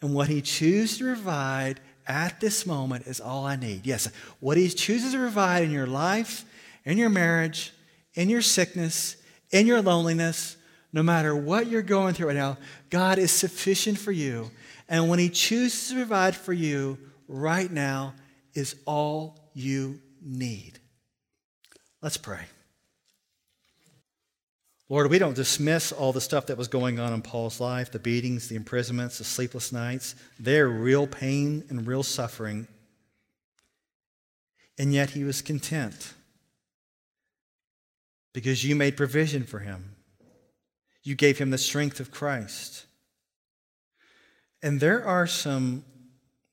and 0.02 0.14
what 0.14 0.28
He 0.28 0.42
chooses 0.42 0.98
to 0.98 1.04
provide 1.04 1.80
at 2.06 2.40
this 2.40 2.66
moment 2.66 3.06
is 3.06 3.20
all 3.20 3.46
I 3.46 3.54
need. 3.54 3.86
Yes, 3.86 4.08
what 4.40 4.56
He 4.56 4.68
chooses 4.68 5.12
to 5.12 5.18
provide 5.18 5.62
in 5.62 5.70
your 5.70 5.86
life, 5.86 6.44
in 6.84 6.98
your 6.98 7.10
marriage, 7.10 7.72
in 8.14 8.28
your 8.28 8.42
sickness, 8.42 9.16
in 9.50 9.66
your 9.66 9.82
loneliness, 9.82 10.56
no 10.92 11.02
matter 11.02 11.36
what 11.36 11.68
you're 11.68 11.82
going 11.82 12.14
through 12.14 12.28
right 12.28 12.36
now, 12.36 12.58
God 12.88 13.18
is 13.18 13.30
sufficient 13.30 13.98
for 13.98 14.10
you. 14.10 14.50
And 14.90 15.08
when 15.08 15.18
He 15.18 15.30
chooses 15.30 15.88
to 15.88 15.94
provide 15.94 16.36
for 16.36 16.52
you 16.52 16.98
right 17.26 17.70
now, 17.70 18.12
is 18.52 18.76
all 18.84 19.38
you 19.54 20.00
need. 20.20 20.78
Let's 22.02 22.16
pray. 22.16 22.44
Lord, 24.88 25.08
we 25.08 25.20
don't 25.20 25.36
dismiss 25.36 25.92
all 25.92 26.12
the 26.12 26.20
stuff 26.20 26.46
that 26.46 26.58
was 26.58 26.66
going 26.66 26.98
on 26.98 27.12
in 27.12 27.22
Paul's 27.22 27.60
life 27.60 27.92
the 27.92 28.00
beatings, 28.00 28.48
the 28.48 28.56
imprisonments, 28.56 29.18
the 29.18 29.24
sleepless 29.24 29.70
nights. 29.70 30.16
They're 30.38 30.68
real 30.68 31.06
pain 31.06 31.64
and 31.68 31.86
real 31.86 32.02
suffering. 32.02 32.66
And 34.76 34.92
yet 34.92 35.10
he 35.10 35.22
was 35.22 35.42
content 35.42 36.14
because 38.32 38.64
you 38.64 38.74
made 38.74 38.96
provision 38.96 39.44
for 39.44 39.60
him. 39.60 39.94
You 41.02 41.14
gave 41.14 41.38
him 41.38 41.50
the 41.50 41.58
strength 41.58 42.00
of 42.00 42.10
Christ. 42.10 42.86
And 44.62 44.80
there 44.80 45.04
are 45.06 45.26
some 45.26 45.84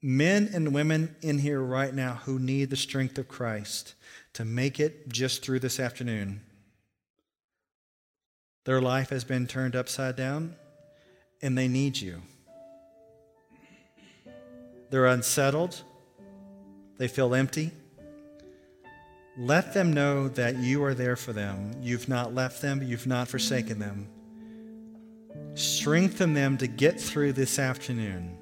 men 0.02 0.50
and 0.54 0.74
women 0.74 1.16
in 1.22 1.40
here 1.40 1.62
right 1.62 1.94
now 1.94 2.22
who 2.26 2.40
need 2.40 2.70
the 2.70 2.78
strength 2.78 3.18
of 3.18 3.28
Christ 3.28 3.96
to 4.34 4.46
make 4.46 4.80
it 4.80 5.10
just 5.10 5.44
through 5.44 5.60
this 5.60 5.80
afternoon. 5.80 6.42
Their 8.66 8.82
life 8.82 9.10
has 9.10 9.24
been 9.24 9.48
turned 9.48 9.76
upside 9.76 10.16
down, 10.16 10.56
and 11.42 11.58
they 11.58 11.68
need 11.68 11.98
you. 11.98 12.22
They're 14.90 15.06
unsettled, 15.06 15.82
they 16.98 17.08
feel 17.08 17.34
empty. 17.34 17.72
Let 19.38 19.74
them 19.74 19.94
know 19.94 20.30
that 20.30 20.58
you 20.58 20.84
are 20.84 20.96
there 20.96 21.16
for 21.16 21.32
them. 21.32 21.74
You've 21.82 22.10
not 22.10 22.34
left 22.34 22.62
them, 22.62 22.82
you've 22.82 23.06
not 23.06 23.28
forsaken 23.28 23.80
them. 23.80 24.08
Strengthen 25.56 26.34
them 26.34 26.58
to 26.58 26.68
get 26.68 27.00
through 27.00 27.34
this 27.34 27.60
afternoon. 27.60 28.38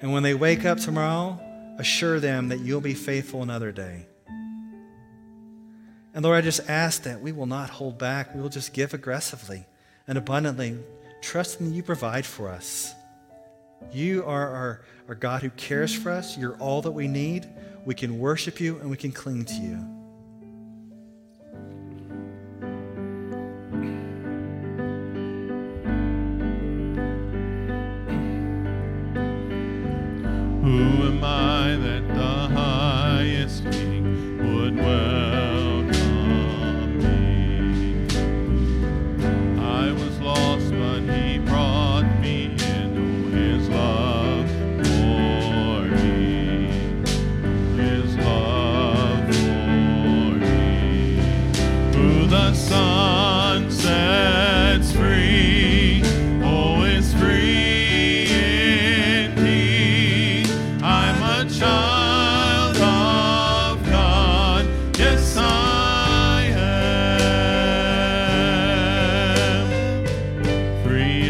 And 0.00 0.12
when 0.12 0.22
they 0.22 0.34
wake 0.34 0.64
up 0.64 0.78
tomorrow, 0.78 1.40
assure 1.78 2.20
them 2.20 2.48
that 2.48 2.60
you'll 2.60 2.80
be 2.80 2.94
faithful 2.94 3.42
another 3.42 3.72
day. 3.72 4.06
And 6.14 6.24
Lord, 6.24 6.36
I 6.36 6.40
just 6.40 6.68
ask 6.68 7.02
that 7.02 7.20
we 7.20 7.32
will 7.32 7.46
not 7.46 7.70
hold 7.70 7.98
back. 7.98 8.34
We 8.34 8.40
will 8.40 8.48
just 8.48 8.72
give 8.72 8.94
aggressively 8.94 9.66
and 10.08 10.16
abundantly, 10.16 10.78
trusting 11.20 11.68
that 11.68 11.74
you 11.74 11.82
provide 11.82 12.24
for 12.24 12.48
us. 12.48 12.94
You 13.92 14.24
are 14.24 14.48
our, 14.48 14.80
our 15.08 15.14
God 15.14 15.42
who 15.42 15.50
cares 15.50 15.94
for 15.94 16.10
us. 16.10 16.38
You're 16.38 16.56
all 16.56 16.82
that 16.82 16.92
we 16.92 17.08
need. 17.08 17.46
We 17.84 17.94
can 17.94 18.18
worship 18.18 18.60
you 18.60 18.78
and 18.78 18.90
we 18.90 18.96
can 18.96 19.12
cling 19.12 19.44
to 19.44 19.54
you. 19.54 20.05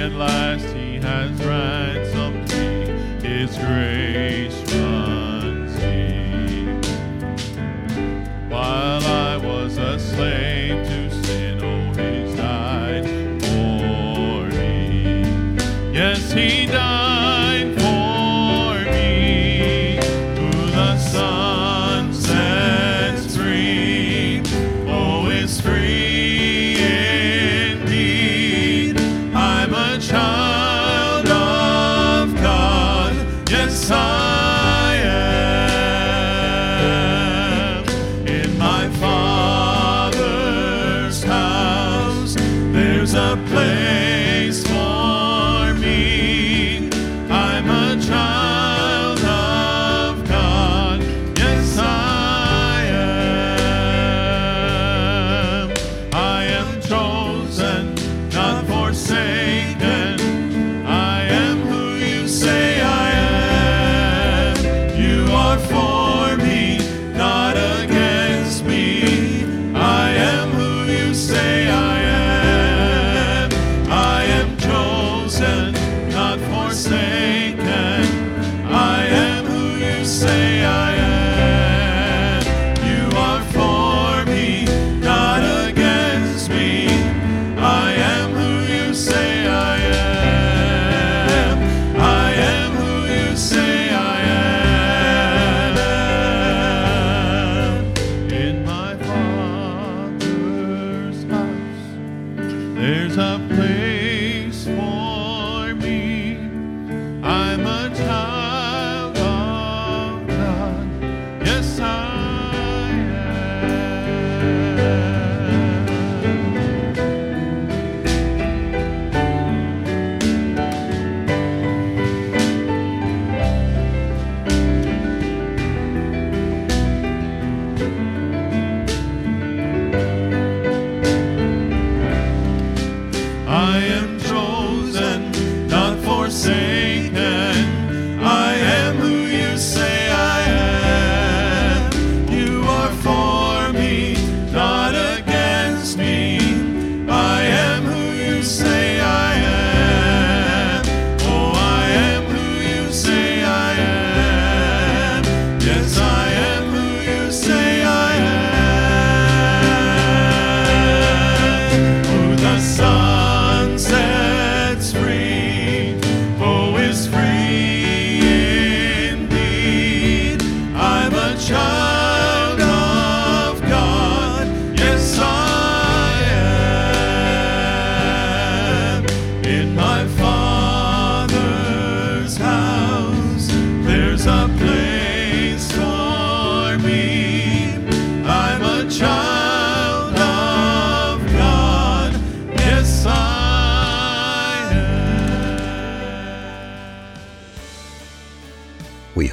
At 0.07 0.13
last, 0.13 0.67
He 0.73 0.97
has 1.01 1.31
ransomed 1.45 2.49
me. 2.53 3.29
His 3.29 3.59
grace 3.59 4.73